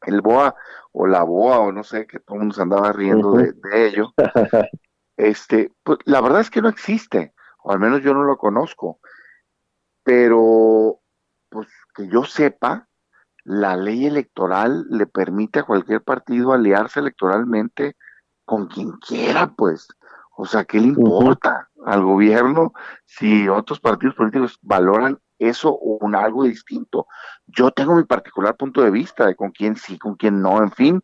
[0.02, 0.54] el BOA
[0.92, 3.86] o la BOA o no sé, que todo el mundo se andaba riendo de, de,
[3.86, 4.12] ello,
[5.16, 9.00] este, pues la verdad es que no existe, o al menos yo no lo conozco,
[10.04, 11.00] pero
[11.48, 12.88] pues que yo sepa,
[13.44, 17.96] la ley electoral le permite a cualquier partido aliarse electoralmente
[18.44, 19.88] con quien quiera, pues.
[20.36, 22.72] O sea, ¿qué le importa al gobierno
[23.04, 27.06] si otros partidos políticos valoran eso o un algo distinto?
[27.46, 30.72] Yo tengo mi particular punto de vista de con quién sí, con quién no, en
[30.72, 31.02] fin,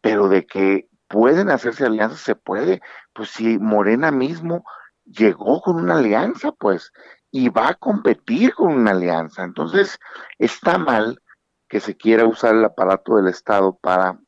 [0.00, 2.80] pero de que pueden hacerse alianzas, se puede.
[3.12, 4.64] Pues si Morena mismo
[5.04, 6.92] llegó con una alianza, pues,
[7.32, 9.42] y va a competir con una alianza.
[9.42, 9.98] Entonces,
[10.38, 11.20] está mal
[11.68, 14.18] que se quiera usar el aparato del Estado para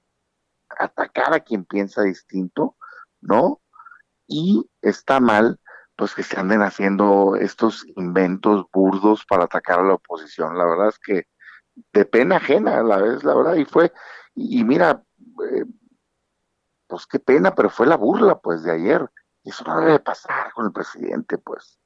[0.79, 2.77] atacar a quien piensa distinto,
[3.21, 3.62] ¿no?
[4.33, 5.59] Y está mal,
[5.95, 10.57] pues que se anden haciendo estos inventos burdos para atacar a la oposición.
[10.57, 11.25] La verdad es que
[11.93, 13.93] de pena ajena, la vez, la verdad, y fue,
[14.35, 15.65] y, mira, eh,
[16.87, 19.07] pues qué pena, pero fue la burla, pues, de ayer.
[19.45, 21.79] Y eso no debe pasar con el presidente, pues.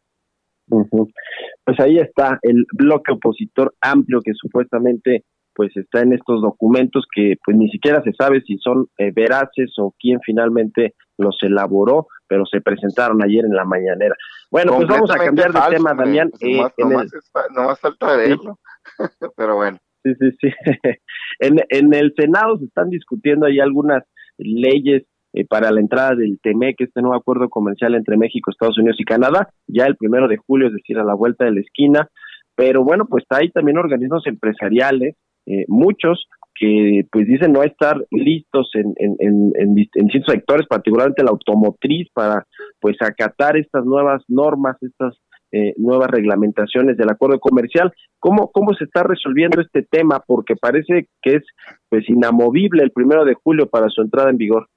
[0.69, 5.25] Pues ahí está el bloque opositor amplio que supuestamente
[5.57, 9.73] pues está en estos documentos que pues ni siquiera se sabe si son eh, veraces
[9.79, 14.15] o quién finalmente los elaboró, pero se presentaron ayer en la mañanera.
[14.51, 16.31] Bueno, pues vamos a cambiar de tema, Damián.
[16.39, 18.59] Pues no, más, falta verlo,
[19.37, 19.79] pero bueno.
[20.03, 20.49] Sí, sí, sí.
[21.41, 24.05] en, en el Senado se están discutiendo ahí algunas
[24.39, 28.97] leyes eh, para la entrada del TEMEC, este nuevo acuerdo comercial entre México, Estados Unidos
[28.99, 32.09] y Canadá, ya el primero de julio, es decir, a la vuelta de la esquina.
[32.55, 36.27] Pero bueno, pues hay también organismos empresariales eh, muchos
[36.59, 42.47] que pues dicen no estar listos en, en, en, distintos sectores, particularmente la automotriz, para
[42.81, 45.15] pues acatar estas nuevas normas, estas
[45.53, 47.93] eh, nuevas reglamentaciones del acuerdo comercial.
[48.19, 50.23] ¿Cómo, ¿Cómo se está resolviendo este tema?
[50.27, 51.45] Porque parece que es
[51.89, 54.69] pues inamovible el primero de julio para su entrada en vigor.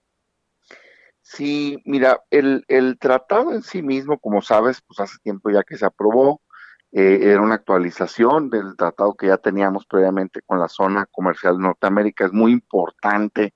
[1.21, 5.77] Sí, mira, el, el tratado en sí mismo, como sabes, pues hace tiempo ya que
[5.77, 6.41] se aprobó,
[6.91, 11.63] eh, era una actualización del tratado que ya teníamos previamente con la zona comercial de
[11.63, 12.25] Norteamérica.
[12.25, 13.53] Es muy importante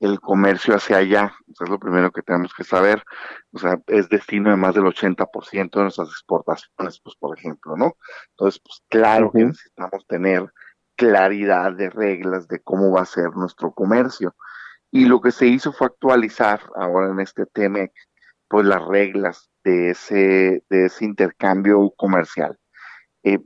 [0.00, 3.02] el comercio hacia allá, eso es lo primero que tenemos que saber.
[3.52, 7.96] O sea, es destino de más del 80% de nuestras exportaciones, pues, por ejemplo, ¿no?
[8.30, 10.52] Entonces, pues, claro que necesitamos tener
[10.96, 14.34] claridad de reglas de cómo va a ser nuestro comercio.
[14.90, 17.92] Y lo que se hizo fue actualizar ahora en este TEMEC,
[18.48, 22.58] pues, las reglas de ese, de ese intercambio comercial.
[23.26, 23.44] Eh,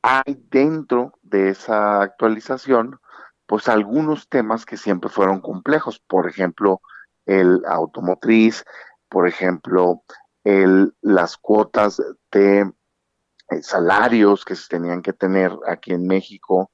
[0.00, 2.98] hay dentro de esa actualización,
[3.44, 6.80] pues algunos temas que siempre fueron complejos, por ejemplo,
[7.26, 8.64] el automotriz,
[9.10, 10.04] por ejemplo,
[10.42, 12.00] el, las cuotas
[12.32, 16.70] de eh, salarios que se tenían que tener aquí en México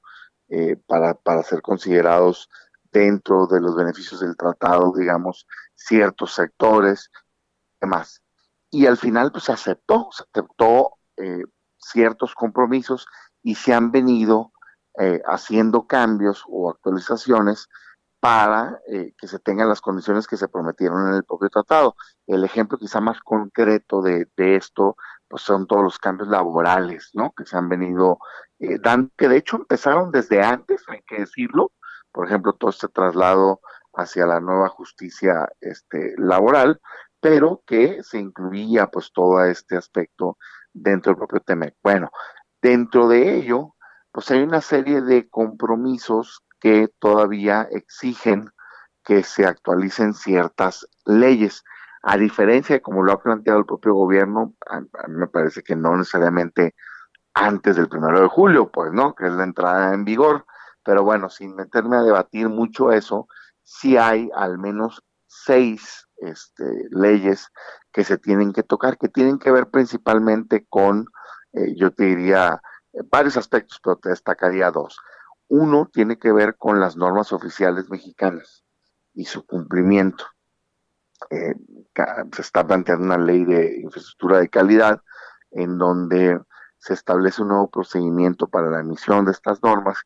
[0.47, 2.49] eh, para, para ser considerados
[2.93, 7.11] dentro de los beneficios del tratado, digamos, ciertos sectores,
[7.81, 8.23] demás.
[8.69, 10.93] Y al final, pues aceptó, aceptó
[11.77, 13.07] ciertos compromisos
[13.43, 14.51] y se han venido
[14.99, 17.69] eh, haciendo cambios o actualizaciones
[18.19, 21.95] para eh, que se tengan las condiciones que se prometieron en el propio tratado.
[22.25, 24.95] El ejemplo quizá más concreto de, esto
[25.27, 27.33] pues son todos los cambios laborales, ¿no?
[27.35, 28.17] Que se han venido
[28.59, 31.73] eh, dando, que de hecho empezaron desde antes, hay que decirlo.
[32.11, 33.61] Por ejemplo, todo este traslado
[33.93, 36.81] hacia la nueva justicia este, laboral,
[37.19, 40.37] pero que se incluía pues todo este aspecto
[40.81, 41.75] dentro del propio TEMEC.
[41.83, 42.09] Bueno,
[42.61, 43.75] dentro de ello,
[44.11, 48.49] pues hay una serie de compromisos que todavía exigen
[49.03, 51.63] que se actualicen ciertas leyes.
[52.03, 55.75] A diferencia de como lo ha planteado el propio gobierno, a, mí me parece que
[55.75, 56.75] no necesariamente
[57.33, 59.13] antes del primero de julio, pues, ¿no?
[59.15, 60.45] Que es la entrada en vigor.
[60.83, 63.27] Pero bueno, sin meterme a debatir mucho eso,
[63.63, 67.51] sí hay al menos seis este, leyes
[67.97, 71.07] que se tienen que tocar, que tienen que ver principalmente con,
[71.53, 72.61] eh, yo te diría,
[72.93, 74.99] eh, varios aspectos, pero te destacaría dos.
[75.47, 78.63] Uno tiene que ver con las normas oficiales mexicanas
[79.15, 80.25] y su cumplimiento.
[81.31, 81.55] Eh,
[82.33, 85.01] se está planteando una ley de infraestructura de calidad
[85.49, 86.39] en donde
[86.77, 89.97] se establece un nuevo procedimiento para la emisión de estas normas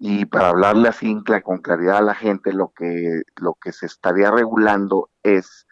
[0.00, 4.32] y para hablarle así con claridad a la gente lo que lo que se estaría
[4.32, 5.65] regulando es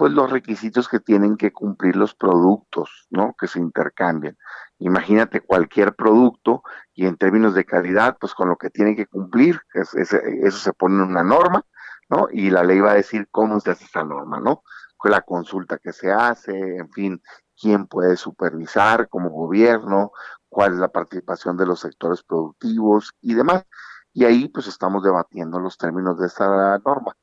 [0.00, 3.34] pues los requisitos que tienen que cumplir los productos, ¿no?
[3.38, 4.38] Que se intercambien.
[4.78, 6.62] Imagínate cualquier producto
[6.94, 10.94] y en términos de calidad, pues con lo que tiene que cumplir, eso se pone
[10.94, 11.66] en una norma,
[12.08, 12.28] ¿no?
[12.32, 14.62] Y la ley va a decir cómo se hace esa norma, ¿no?
[15.04, 17.22] La consulta que se hace, en fin,
[17.60, 20.12] quién puede supervisar como gobierno,
[20.48, 23.66] cuál es la participación de los sectores productivos y demás.
[24.14, 27.14] Y ahí pues estamos debatiendo los términos de esa norma.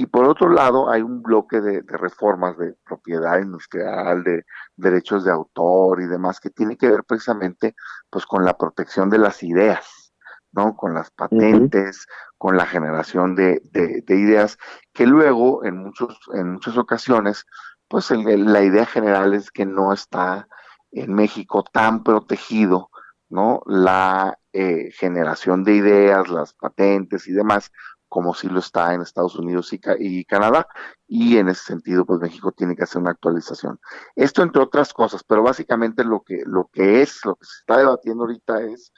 [0.00, 5.32] Y por otro lado, hay un bloque de, reformas de propiedad industrial, de derechos de
[5.32, 7.74] autor y demás, que tiene que ver precisamente
[8.08, 10.12] pues con la protección de las ideas,
[10.52, 10.76] ¿no?
[10.76, 12.06] Con las patentes,
[12.36, 13.60] con la generación de,
[14.08, 14.56] ideas,
[14.92, 17.44] que luego en muchos, en muchas ocasiones,
[17.88, 20.46] pues la idea general es que no está
[20.92, 22.90] en México tan protegido,
[23.28, 23.62] ¿no?
[23.66, 27.72] La eh, generación de ideas, las patentes y demás,
[28.08, 30.66] como si lo está en Estados Unidos y, Canadá,
[31.06, 33.78] y en ese sentido, pues México tiene que hacer una actualización.
[34.16, 37.78] Esto entre otras cosas, pero básicamente lo que, lo que es, lo que se está
[37.78, 38.92] debatiendo ahorita es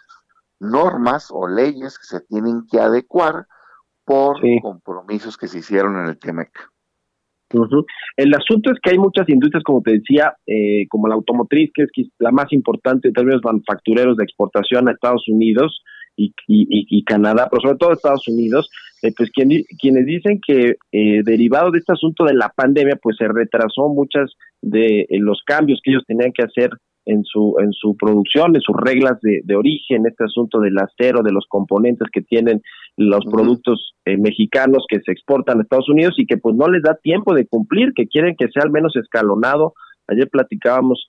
[0.61, 3.47] normas o leyes que se tienen que adecuar
[4.05, 6.51] por compromisos que se hicieron en el TEMEC.
[8.17, 11.83] El asunto es que hay muchas industrias, como te decía, eh, como la automotriz, que
[11.83, 15.83] es la más importante en términos manufactureros de exportación a Estados Unidos,
[16.17, 18.69] y, Canadá, pero sobre todo Estados Unidos,
[19.03, 23.29] eh, pues quienes dicen que eh, derivado de este asunto de la pandemia, pues se
[23.29, 26.71] retrasó muchas de eh, los cambios que ellos tenían que hacer
[27.07, 31.33] en su en su producción, en sus reglas de, origen, este asunto del acero, de
[31.33, 32.61] los componentes que tienen
[32.99, 36.99] los productos mexicanos que se exportan a Estados Unidos y que pues no les da
[37.03, 39.73] tiempo de cumplir, que quieren que sea al menos escalonado.
[40.09, 41.09] Ayer platicábamos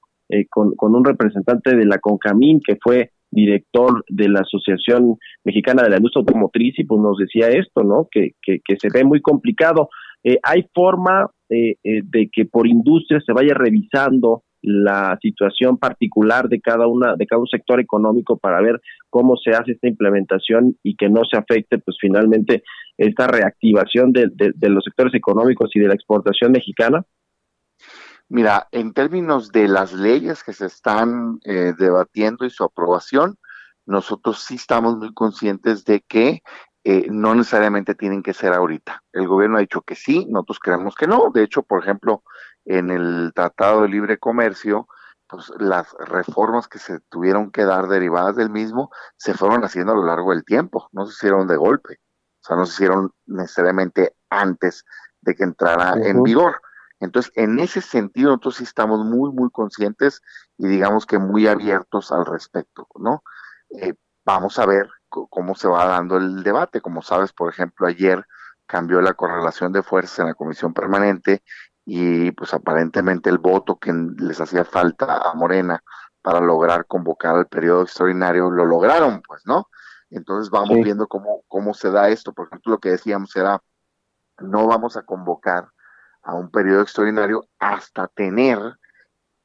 [0.50, 5.90] con, con un representante de la CONCAMIN que fue director de la Asociación Mexicana de
[5.90, 8.08] la Industria Automotriz y pues nos decía esto, ¿no?
[8.12, 9.90] Que, que, se ve muy complicado.
[10.24, 16.48] Eh, ¿Hay forma eh, eh, de que por industria se vaya revisando la situación particular
[16.48, 20.78] de cada una de cada un sector económico para ver cómo se hace esta implementación
[20.84, 22.62] y que no se afecte pues finalmente
[22.96, 27.04] esta reactivación de, de los sectores económicos y de la exportación mexicana?
[28.34, 33.38] Mira, en términos de las leyes que se están eh, debatiendo y su aprobación,
[33.86, 36.42] nosotros sí estamos muy conscientes de que
[36.86, 39.04] eh, no necesariamente tienen que ser ahorita.
[39.12, 41.30] El gobierno ha dicho que sí, nosotros creemos que no.
[41.34, 42.24] De hecho, por ejemplo,
[42.64, 44.88] en el Tratado de Libre Comercio,
[45.28, 49.96] pues las reformas que se tuvieron que dar derivadas del mismo se fueron haciendo a
[49.96, 52.00] lo largo del tiempo, no se hicieron de golpe,
[52.40, 54.86] o sea, no se hicieron necesariamente antes
[55.20, 56.62] de que entrara en vigor.
[57.02, 60.22] Entonces, en ese sentido, nosotros sí estamos muy, muy conscientes
[60.58, 63.24] y digamos que muy abiertos al respecto, ¿no?
[63.72, 66.80] Eh, vamos a ver cómo se va dando el debate.
[66.80, 68.26] Como sabes, por ejemplo, ayer
[68.68, 71.44] cambió la correlación de fuerzas en la comisión permanente
[71.86, 75.84] y pues aparentemente el voto que les hacía falta a Morena
[76.22, 79.68] para lograr convocar al periodo extraordinario lo lograron, pues, ¿no?
[80.12, 82.32] Entonces vamos viendo cómo, cómo se da esto.
[82.32, 83.60] Por ejemplo, lo que decíamos era,
[84.38, 85.70] no vamos a convocar
[86.24, 88.60] a un periodo extraordinario hasta tener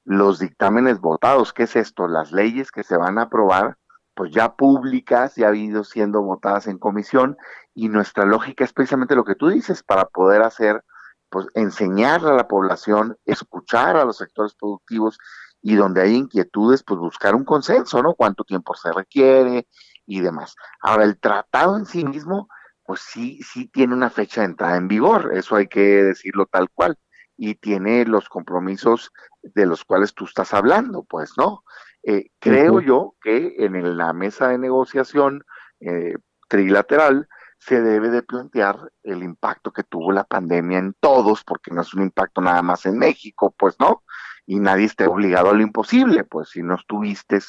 [0.04, 1.52] los dictámenes votados.
[1.52, 2.08] ¿Qué es esto?
[2.08, 3.76] Las leyes que se van a aprobar,
[4.14, 7.36] pues ya públicas, ya han ido siendo votadas en comisión
[7.74, 10.84] y nuestra lógica es precisamente lo que tú dices para poder hacer,
[11.28, 15.18] pues enseñar a la población, escuchar a los sectores productivos
[15.60, 18.14] y donde hay inquietudes, pues buscar un consenso, ¿no?
[18.14, 19.66] ¿Cuánto tiempo se requiere?
[20.06, 20.54] y demás.
[20.80, 22.48] Ahora, el tratado en sí mismo,
[22.86, 26.70] pues sí, sí tiene una fecha de entrada en vigor, eso hay que decirlo tal
[26.70, 26.98] cual,
[27.36, 29.12] y tiene los compromisos
[29.42, 31.64] de los cuales tú estás hablando, pues, ¿no?
[32.02, 35.44] Eh, creo yo que en la mesa de negociación
[35.80, 36.14] eh,
[36.48, 37.28] trilateral
[37.58, 41.92] se debe de plantear el impacto que tuvo la pandemia en todos, porque no es
[41.94, 44.04] un impacto nada más en México, pues, ¿no?
[44.46, 47.40] Y nadie esté obligado a lo imposible, pues si no estuviste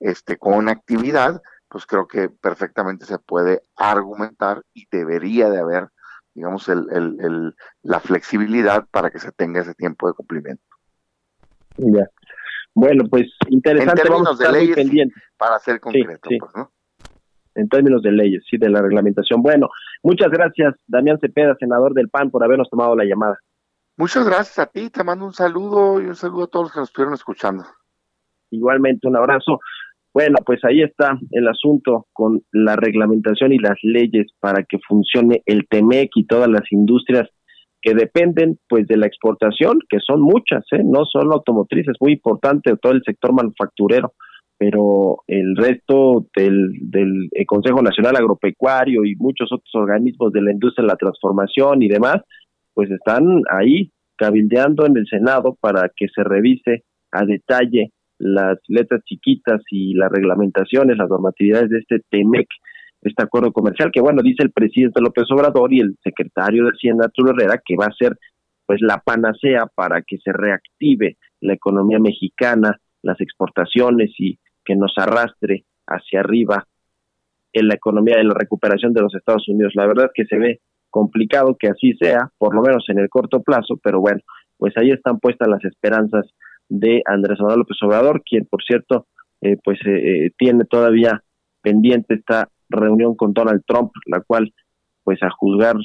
[0.00, 1.40] este, con actividad,
[1.70, 5.88] pues creo que perfectamente se puede argumentar y debería de haber,
[6.34, 10.64] digamos, el, el, la flexibilidad para que se tenga ese tiempo de cumplimiento.
[11.76, 12.08] Ya.
[12.74, 14.02] Bueno, pues interesante.
[14.02, 16.72] En términos de leyes, para ser concreto, pues, ¿no?
[17.54, 19.40] En términos de leyes, sí, de la reglamentación.
[19.40, 19.68] Bueno,
[20.02, 23.38] muchas gracias, Damián Cepeda, senador del PAN, por habernos tomado la llamada.
[23.96, 26.80] Muchas gracias a ti, te mando un saludo y un saludo a todos los que
[26.80, 27.64] nos estuvieron escuchando.
[28.50, 29.60] Igualmente, un abrazo.
[30.12, 35.42] Bueno, pues ahí está el asunto con la reglamentación y las leyes para que funcione
[35.46, 37.28] el TEMEC y todas las industrias
[37.80, 40.82] que dependen pues de la exportación, que son muchas, ¿eh?
[40.84, 44.12] no solo automotrices, muy importante todo el sector manufacturero,
[44.58, 50.82] pero el resto del, del Consejo Nacional Agropecuario y muchos otros organismos de la industria
[50.82, 52.16] de la transformación y demás,
[52.74, 59.02] pues están ahí cabildeando en el Senado para que se revise a detalle las letras
[59.04, 62.46] chiquitas y las reglamentaciones, las normatividades de este TEMEC,
[63.02, 67.06] este acuerdo comercial, que bueno, dice el presidente López Obrador y el secretario de Hacienda
[67.06, 68.18] Arturo Herrera que va a ser
[68.66, 74.92] pues la panacea para que se reactive la economía mexicana, las exportaciones y que nos
[74.96, 76.66] arrastre hacia arriba
[77.54, 79.72] en la economía de la recuperación de los Estados Unidos.
[79.74, 80.60] La verdad que se ve
[80.90, 84.20] complicado que así sea, por lo menos en el corto plazo, pero bueno,
[84.58, 86.26] pues ahí están puestas las esperanzas
[86.70, 89.06] de Andrés Manuel López Obrador, quien por cierto,
[89.42, 89.90] eh, pues eh,
[90.26, 91.22] eh, tiene todavía
[91.60, 94.54] pendiente esta reunión con Donald Trump, la cual,
[95.04, 95.76] pues a juzgar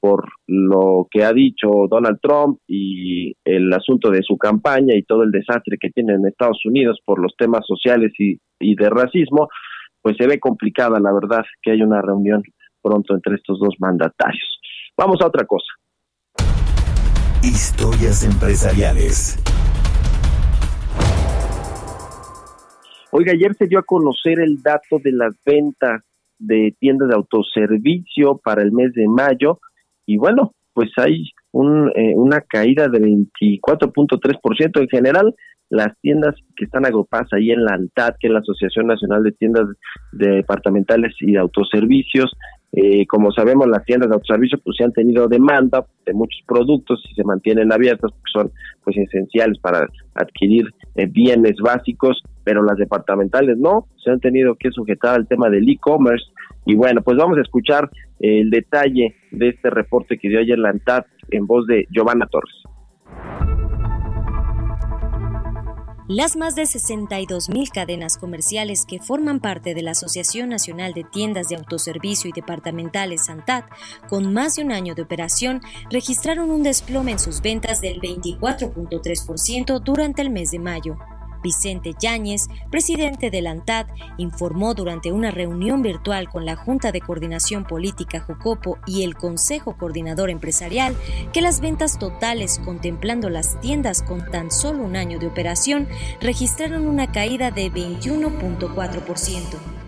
[0.00, 5.24] por lo que ha dicho Donald Trump y el asunto de su campaña y todo
[5.24, 9.48] el desastre que tiene en Estados Unidos por los temas sociales y, y de racismo,
[10.00, 12.42] pues se ve complicada, la verdad, que haya una reunión
[12.80, 14.60] pronto entre estos dos mandatarios.
[14.96, 15.66] Vamos a otra cosa.
[17.42, 19.42] Historias empresariales.
[23.10, 26.02] Oiga, ayer se dio a conocer el dato de las ventas
[26.38, 29.60] de tiendas de autoservicio para el mes de mayo
[30.06, 35.34] y bueno, pues hay un, eh, una caída de 24.3% en general.
[35.70, 39.32] Las tiendas que están agrupadas ahí en la ANTAD, que es la Asociación Nacional de
[39.32, 39.66] Tiendas
[40.12, 42.32] Departamentales y de Autoservicios,
[42.72, 47.02] eh, como sabemos, las tiendas de autoservicio pues se han tenido demanda de muchos productos
[47.10, 48.52] y se mantienen abiertas porque son
[48.84, 54.70] pues esenciales para adquirir eh, bienes básicos, pero las departamentales no, se han tenido que
[54.70, 56.26] sujetar al tema del e-commerce.
[56.66, 57.88] Y bueno, pues vamos a escuchar
[58.20, 63.57] el detalle de este reporte que dio ayer la ANTAD en voz de Giovanna Torres.
[66.08, 71.04] Las más de 62 mil cadenas comerciales que forman parte de la Asociación Nacional de
[71.04, 73.64] Tiendas de Autoservicio y Departamentales SANTAD,
[74.08, 79.80] con más de un año de operación, registraron un desplome en sus ventas del 24.3%
[79.80, 80.96] durante el mes de mayo.
[81.42, 83.86] Vicente Yáñez, presidente de la ANTAD,
[84.16, 89.76] informó durante una reunión virtual con la Junta de Coordinación Política Jocopo y el Consejo
[89.76, 90.96] Coordinador Empresarial
[91.32, 95.88] que las ventas totales contemplando las tiendas con tan solo un año de operación
[96.20, 99.78] registraron una caída de 21.4%.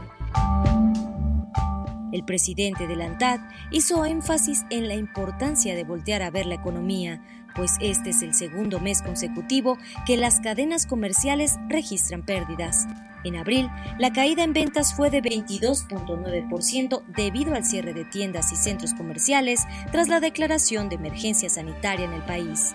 [2.13, 3.41] El presidente de la ANTAD
[3.71, 7.23] hizo énfasis en la importancia de voltear a ver la economía,
[7.55, 12.87] pues este es el segundo mes consecutivo que las cadenas comerciales registran pérdidas.
[13.25, 18.57] En abril, la caída en ventas fue de 22.9% debido al cierre de tiendas y
[18.57, 22.75] centros comerciales tras la declaración de emergencia sanitaria en el país.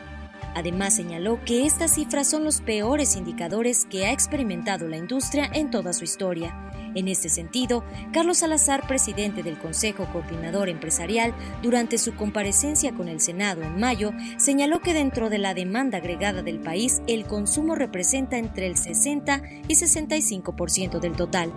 [0.56, 5.70] Además señaló que estas cifras son los peores indicadores que ha experimentado la industria en
[5.70, 7.84] toda su historia en este sentido,
[8.14, 14.14] Carlos Salazar, presidente del Consejo Coordinador Empresarial, durante su comparecencia con el Senado en mayo,
[14.38, 19.42] señaló que dentro de la demanda agregada del país, el consumo representa entre el 60
[19.68, 21.52] y 65% del total.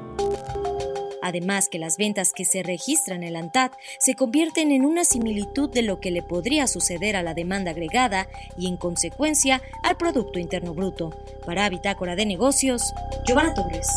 [1.22, 5.70] Además que las ventas que se registran en el ANTAD se convierten en una similitud
[5.70, 10.38] de lo que le podría suceder a la demanda agregada y en consecuencia al Producto
[10.38, 11.10] Interno Bruto.
[11.44, 12.82] Para Bitácora de Negocios,
[13.26, 13.88] Giovanna Torres.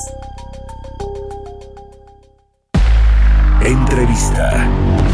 [3.64, 5.11] Entrevista.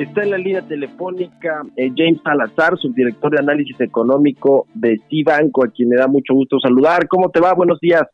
[0.00, 5.68] Está en la línea telefónica eh, James Salazar, subdirector de análisis económico de Cibanco, a
[5.68, 7.06] quien me da mucho gusto saludar.
[7.06, 7.52] ¿Cómo te va?
[7.52, 8.04] Buenos días.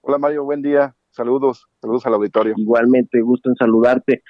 [0.00, 0.94] Hola Mario, buen día.
[1.10, 2.54] Saludos, saludos al auditorio.
[2.56, 4.22] Igualmente, gusto en saludarte.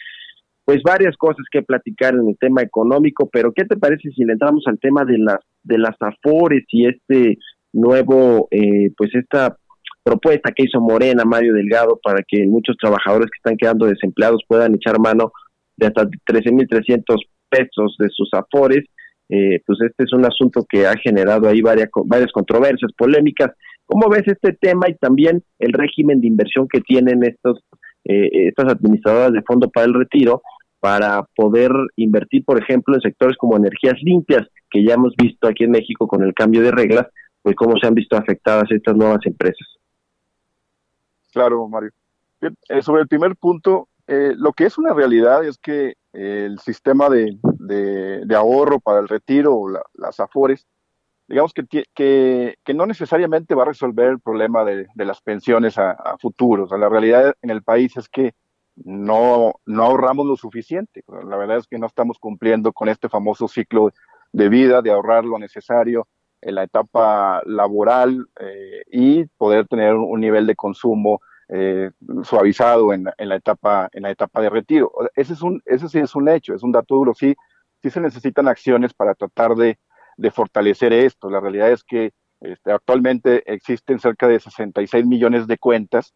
[0.64, 4.32] Pues varias cosas que platicar en el tema económico, pero ¿qué te parece si le
[4.32, 7.36] entramos al tema de las de las afores y este
[7.74, 9.58] nuevo, eh, pues esta
[10.02, 14.74] propuesta que hizo Morena, Mario Delgado, para que muchos trabajadores que están quedando desempleados puedan
[14.74, 15.32] echar mano
[15.76, 17.04] de hasta 13.300
[17.48, 18.84] pesos de sus afores.
[19.28, 23.52] Eh, pues este es un asunto que ha generado ahí varias, varias controversias, polémicas.
[23.84, 27.60] ¿Cómo ves este tema y también el régimen de inversión que tienen estos,
[28.04, 30.42] eh, estas administradoras de fondo para el retiro
[30.80, 35.64] para poder invertir, por ejemplo, en sectores como energías limpias, que ya hemos visto aquí
[35.64, 37.06] en México con el cambio de reglas,
[37.42, 39.66] pues cómo se han visto afectadas estas nuevas empresas?
[41.32, 41.90] Claro, Mario.
[42.40, 47.08] Eh, sobre el primer punto, eh, lo que es una realidad es que el sistema
[47.10, 50.66] de, de, ahorro para el retiro, o las AFORES,
[51.28, 55.76] digamos que, que, que, no necesariamente va a resolver el problema de, de las pensiones
[55.76, 56.66] a, a, futuro.
[56.78, 58.34] La realidad en el país es que
[58.76, 61.02] no, no ahorramos lo suficiente.
[61.08, 63.92] La verdad es que no estamos cumpliendo con este famoso ciclo
[64.32, 66.06] de vida, de ahorrar lo necesario
[66.42, 71.90] en la etapa laboral eh, y poder tener un nivel de consumo eh,
[72.24, 74.92] suavizado en, la etapa en la etapa de retiro.
[75.14, 77.14] Ese es un ese sí es un hecho, es un dato duro.
[77.14, 77.34] Sí,
[77.82, 79.78] sí se necesitan acciones para tratar de,
[80.32, 81.30] fortalecer esto.
[81.30, 86.14] La realidad es que este, actualmente existen cerca de 66 millones de cuentas,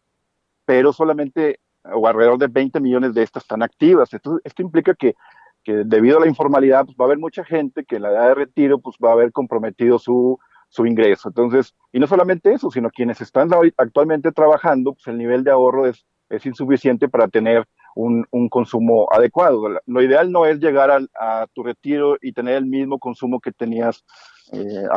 [0.65, 4.13] pero solamente o alrededor de 20 millones de estas están activas.
[4.13, 5.15] Esto, esto implica que
[5.63, 8.27] que debido a la informalidad pues va a haber mucha gente que en la edad
[8.29, 10.39] de retiro pues va a haber comprometido su,
[10.71, 11.27] su ingreso.
[11.29, 15.85] Entonces, y no solamente eso, sino quienes están actualmente trabajando, pues el nivel de ahorro
[15.85, 16.05] es,
[16.45, 19.67] insuficiente para tener un, consumo adecuado.
[19.85, 23.51] Lo ideal no es llegar a, a, tu retiro y tener el mismo consumo que
[23.51, 24.05] tenías,
[24.53, 24.87] eh,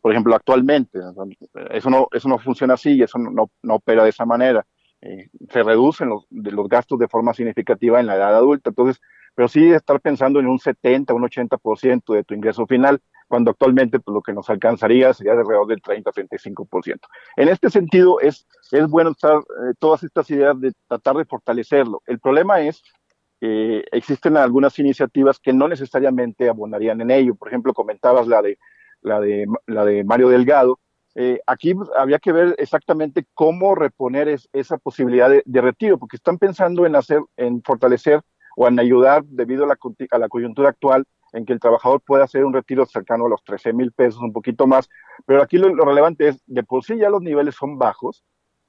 [0.00, 1.00] por ejemplo, actualmente.
[1.70, 4.64] Eso no, eso no funciona así eso no, no opera de esa manera.
[5.02, 8.70] Eh, se reducen los, los gastos de forma significativa en la edad adulta.
[8.70, 9.02] Entonces,
[9.34, 13.98] pero sí estar pensando en un 70, un 80% de tu ingreso final, cuando actualmente
[14.00, 17.00] pues, lo que nos alcanzaría sería de alrededor del 30, 35%.
[17.36, 22.02] En este sentido, es, es bueno estar eh, todas estas ideas de tratar de fortalecerlo.
[22.06, 22.82] El problema es
[23.40, 27.34] que existen algunas iniciativas que no necesariamente abonarían en ello.
[27.34, 28.58] Por ejemplo, comentabas la de,
[29.00, 30.78] la de, la de Mario Delgado.
[31.16, 35.98] Eh, aquí pues, había que ver exactamente cómo reponer es, esa posibilidad de, de retiro,
[35.98, 38.20] porque están pensando en hacer, en fortalecer
[38.56, 39.76] o en ayudar debido a la,
[40.10, 43.42] a la coyuntura actual en que el trabajador pueda hacer un retiro cercano a los
[43.42, 44.88] 13 mil pesos, un poquito más.
[45.26, 48.24] Pero aquí lo, relevante es, de por sí ya los niveles son bajos,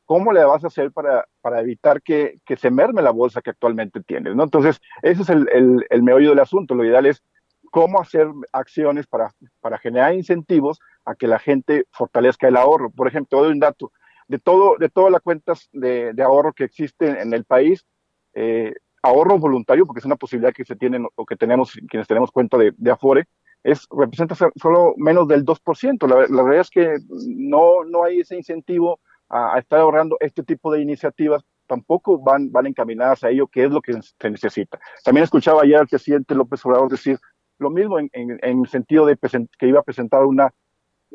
[0.06, 3.52] ¿cómo le vas a hacer para, para evitar que, que se merme la bolsa que
[3.52, 4.36] actualmente tienes?
[4.36, 4.44] ¿no?
[4.44, 6.74] Entonces, ese es el, el, el meollo del asunto.
[6.74, 7.24] Lo ideal es
[7.72, 12.90] cómo hacer acciones para, para generar incentivos a que la gente fortalezca el ahorro.
[12.90, 13.92] Por ejemplo, doy un dato.
[14.28, 17.86] De, todo, de todas las cuentas de, de ahorro que existen en el país,
[18.34, 18.74] eh,
[19.06, 22.58] ahorro voluntario, porque es una posibilidad que se tiene o que tenemos quienes tenemos cuenta
[22.58, 23.26] de, de Afore,
[23.64, 26.08] es, representa solo menos del 2%.
[26.08, 26.96] La, la realidad es que
[27.28, 29.00] no, no hay ese incentivo
[29.30, 33.64] a, a, estar ahorrando este tipo de iniciativas, tampoco van, van encaminadas a ello, que
[33.64, 34.80] es lo que se necesita.
[35.04, 37.18] También escuchaba ayer al presidente López Obrador decir
[37.58, 39.18] lo mismo en, en, en el sentido de
[39.58, 40.54] que iba a presentar una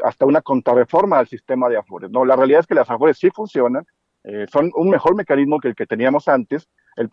[0.03, 2.11] hasta una contrarreforma al sistema de Afores.
[2.11, 3.85] No, la realidad es que las Afores sí funcionan,
[4.25, 6.69] eh, son un mejor mecanismo que el que teníamos antes.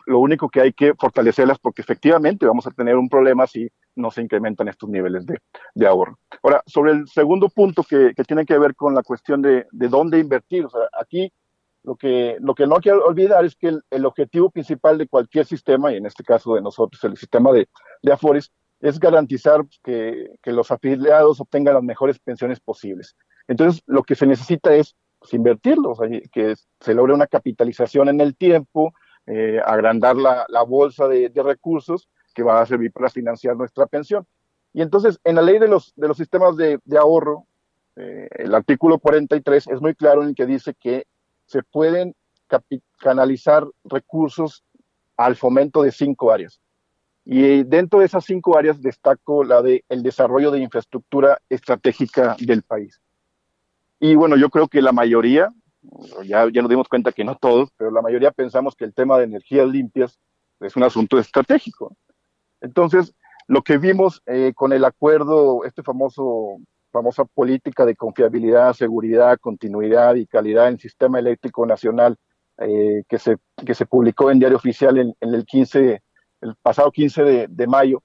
[0.06, 4.10] Lo único que hay que fortalecerlas porque efectivamente vamos a tener un problema si no
[4.10, 5.38] se incrementan estos niveles de,
[5.74, 6.18] de ahorro.
[6.42, 9.88] Ahora, sobre el segundo punto que, que, tiene que ver con la cuestión de, de
[9.88, 11.32] dónde invertir, o sea, aquí
[11.84, 15.08] lo que, lo que no hay que olvidar es que el, el, objetivo principal de
[15.08, 17.68] cualquier sistema, y en este caso de nosotros, el sistema de,
[18.02, 23.16] de Afores, es garantizar que, que los afiliados obtengan las mejores pensiones posibles.
[23.48, 28.08] Entonces, lo que se necesita es pues, invertirlo, o sea, que se logre una capitalización
[28.08, 28.92] en el tiempo,
[29.30, 34.26] eh, agrandar la, bolsa de, recursos que va a servir para financiar nuestra pensión.
[34.72, 37.44] Y entonces, en la ley de los, sistemas de, de ahorro,
[37.96, 41.06] eh, el artículo 43 es muy claro en el que dice que
[41.44, 42.14] se pueden
[42.98, 44.64] canalizar recursos
[45.18, 46.60] al fomento de cinco áreas.
[47.24, 52.62] Y dentro de esas cinco áreas destaco la de el desarrollo de infraestructura estratégica del
[52.62, 53.02] país.
[54.00, 55.50] Y bueno, yo creo que la mayoría,
[56.24, 59.18] ya, ya nos dimos cuenta que no todos, pero la mayoría pensamos que el tema
[59.18, 60.18] de energías limpias
[60.60, 61.96] es un asunto estratégico.
[62.60, 63.14] Entonces,
[63.46, 66.58] lo que vimos eh, con el acuerdo, este famoso
[66.90, 72.16] famosa política de confiabilidad, seguridad, continuidad y calidad en el sistema eléctrico nacional
[72.58, 76.02] eh, que, se, que se publicó en Diario Oficial en, el 15,
[76.40, 78.02] el pasado 15 de, de mayo,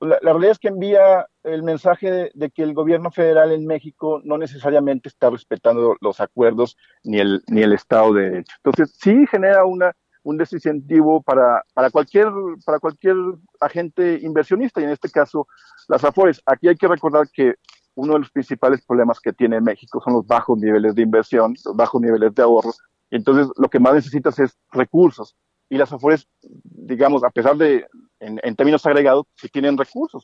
[0.00, 4.20] la, la, realidad es que envía el mensaje de, que el gobierno federal en México
[4.24, 8.54] no necesariamente está respetando los acuerdos ni el, ni el Estado de Derecho.
[8.62, 9.92] Entonces, sí genera una,
[10.22, 12.28] un desincentivo para, para, cualquier,
[12.64, 13.16] para cualquier
[13.60, 15.46] agente inversionista, y en este caso
[15.88, 16.42] las AFORES.
[16.46, 17.54] Aquí hay que recordar que
[17.94, 21.76] uno de los principales problemas que tiene México son los bajos niveles de inversión, los
[21.76, 22.72] bajos niveles de ahorro.
[23.10, 25.36] Entonces, lo que más necesitas es recursos.
[25.68, 27.86] Y las AFORES, digamos, a pesar de,
[28.20, 30.22] en, términos agregados, si tienen recursos,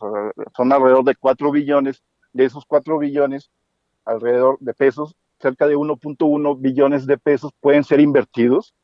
[0.56, 3.50] son alrededor de 4 billones, de esos 4 billones,
[4.04, 8.74] alrededor de pesos, cerca de 1.1 billones de pesos pueden ser invertidos.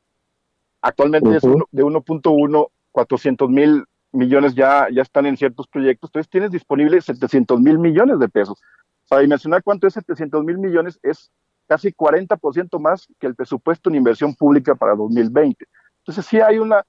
[0.83, 6.51] Actualmente es de 1.1, 400 mil millones ya, ya están en ciertos proyectos, entonces tienes
[6.51, 8.61] disponible 700 mil millones de pesos.
[9.09, 11.31] Para dimensionar cuánto es 700 mil millones, es
[11.67, 15.65] casi 40% más que el presupuesto en inversión pública para 2020.
[16.09, 16.87] Entonces sí hay una,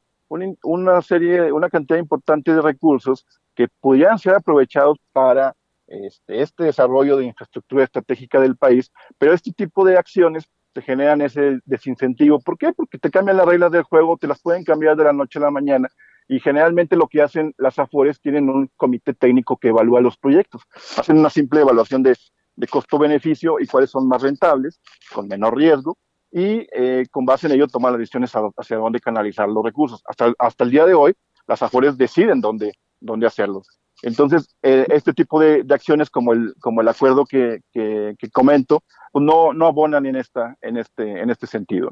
[0.63, 5.53] una, serie, una cantidad importante de recursos que podrían ser aprovechados para
[5.87, 11.19] este, este, desarrollo de infraestructura estratégica del país, pero este tipo de acciones te generan
[11.19, 12.39] ese desincentivo.
[12.39, 12.71] ¿Por qué?
[12.71, 15.41] Porque te cambian las reglas del juego, te las pueden cambiar de la noche a
[15.41, 15.89] la mañana
[16.29, 20.61] y generalmente lo que hacen las AFORES tienen un comité técnico que evalúa los proyectos.
[20.95, 22.15] Hacen una simple evaluación de,
[22.55, 24.79] de costo-beneficio y cuáles son más rentables,
[25.13, 25.97] con menor riesgo,
[26.31, 30.01] y eh, con base en ello tomar las decisiones hacia dónde canalizar los recursos.
[30.05, 31.13] Hasta, hasta el día de hoy,
[31.47, 33.79] las AFORES deciden dónde, dónde hacerlos.
[34.01, 38.83] Entonces, eh, este tipo de, de, acciones como el, como el acuerdo que, que, comento,
[39.11, 41.91] pues no, no abonan en, esta, en, este, en este sentido.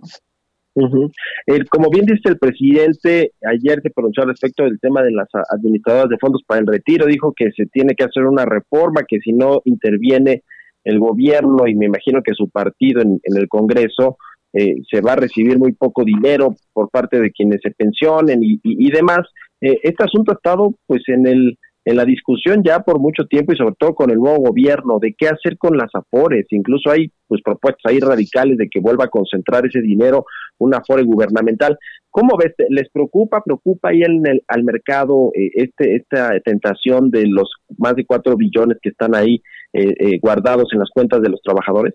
[1.69, 6.17] como bien dice el presidente, ayer se pronunció respecto del tema de las administradoras de
[6.17, 9.61] fondos para el retiro, dijo que se tiene que hacer una reforma, que si no
[9.65, 10.43] interviene
[10.87, 14.17] el gobierno y me imagino que su partido en, el Congreso
[14.53, 18.91] eh, se va a recibir muy poco dinero por parte de quienes se pensionen y,
[18.91, 19.19] demás.
[19.59, 21.57] Eh, este asunto ha estado pues en el
[21.87, 25.15] en la discusión ya por mucho tiempo y sobre todo con el nuevo gobierno de
[25.17, 26.45] qué hacer con las afores.
[26.49, 30.25] Incluso hay pues propuestas ahí radicales de que vuelva a concentrar ese dinero
[30.57, 31.77] una afore gubernamental.
[32.09, 32.53] ¿Cómo ves?
[32.69, 37.95] ¿Les preocupa, preocupa ahí en el, al mercado eh, este esta tentación de los más
[37.95, 39.41] de cuatro billones que están ahí
[39.73, 41.93] eh, eh, guardados en las cuentas de los trabajadores?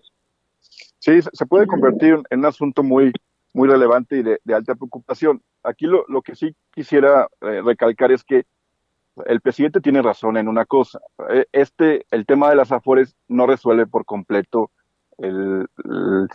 [0.99, 3.11] Sí, se puede convertir en un asunto muy
[3.55, 5.39] muy relevante y de, alta preocupación.
[5.61, 8.45] Aquí lo, lo que sí quisiera recalcar es que
[9.25, 10.99] el presidente tiene razón en una cosa.
[11.29, 14.71] Eh, este, el tema de las afores no resuelve por completo
[15.17, 15.67] el,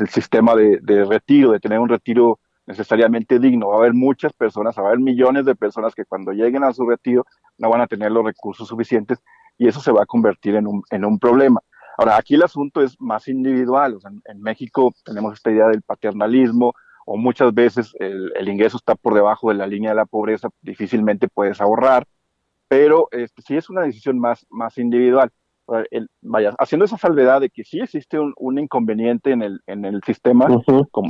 [0.08, 3.68] sistema de, retiro, de tener un retiro necesariamente digno.
[3.68, 6.72] Va a haber muchas personas, va a haber millones de personas que cuando lleguen a
[6.72, 7.26] su retiro
[7.58, 9.18] no van a tener los recursos suficientes
[9.58, 11.60] y eso se va a convertir en un, en un problema.
[11.98, 13.98] Ahora, aquí el asunto es más individual.
[14.24, 19.14] en, México tenemos esta idea del paternalismo, o muchas veces el, el, ingreso está por
[19.14, 22.04] debajo de la línea de la pobreza, difícilmente puedes ahorrar
[22.68, 25.30] pero este, sí es una decisión más, más individual.
[26.20, 30.46] vaya, haciendo esa salvedad de que sí existe un, inconveniente en el, en el sistema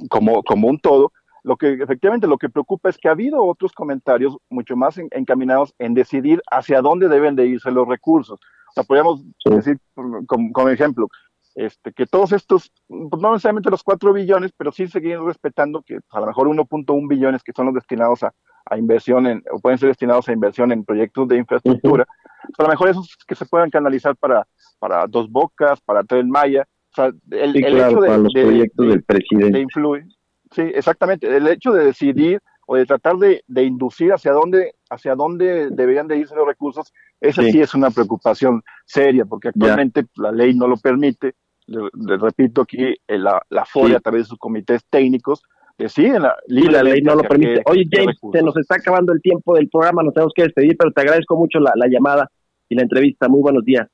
[0.09, 1.13] como, como, un todo,
[1.43, 5.75] lo que efectivamente lo que preocupa es que ha habido otros comentarios mucho más encaminados
[5.79, 8.39] en decidir hacia dónde deben de irse los recursos.
[8.41, 11.09] O sea, podríamos decir, como, como, ejemplo,
[11.55, 15.99] este, que todos estos, pues no necesariamente los 4 billones, pero sí seguir respetando que
[16.11, 18.33] a lo mejor 1.1 billones que son los destinados a,
[18.77, 22.07] inversión, en, o pueden ser destinados a inversión en proyectos de infraestructura,
[22.43, 24.47] pues a lo mejor esos que se puedan canalizar para,
[24.79, 29.61] para Dos Bocas, para Tren Maya, o sea, el, hecho de, los proyectos del presidente.
[29.61, 30.05] influir,
[30.53, 35.71] sí, exactamente, el hecho de decidir o de tratar de, inducir hacia dónde, hacia dónde
[35.71, 40.55] deberían de irse los recursos, esa sí, es una preocupación seria, porque actualmente la ley
[40.55, 41.35] no lo permite,
[41.67, 41.89] le,
[42.19, 45.43] repito aquí, eh, la, la FORE a través de sus comités técnicos
[45.79, 47.63] deciden la, la ley no lo permite.
[47.67, 50.93] Oye, James, se nos está acabando el tiempo del programa, nos tenemos que despedir, pero
[50.93, 52.29] te agradezco mucho la, llamada
[52.69, 53.29] y la entrevista.
[53.29, 53.89] Muy buenos días.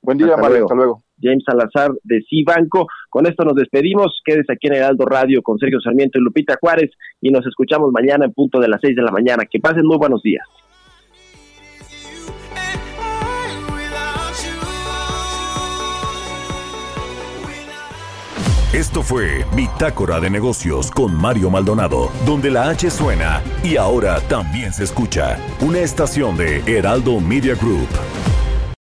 [0.00, 1.02] Buen día, Mario, hasta luego.
[1.22, 2.88] James Salazar de Cibanco.
[3.08, 4.20] Con esto nos despedimos.
[4.24, 8.24] Quédese aquí en Heraldo Radio con Sergio Sarmiento y Lupita Juárez y nos escuchamos mañana
[8.24, 9.44] en punto de las seis de la mañana.
[9.50, 10.46] Que pasen muy buenos días.
[18.72, 24.72] Esto fue Bitácora de Negocios con Mario Maldonado, donde la H suena y ahora también
[24.72, 25.38] se escucha.
[25.60, 27.88] Una estación de Heraldo Media Group.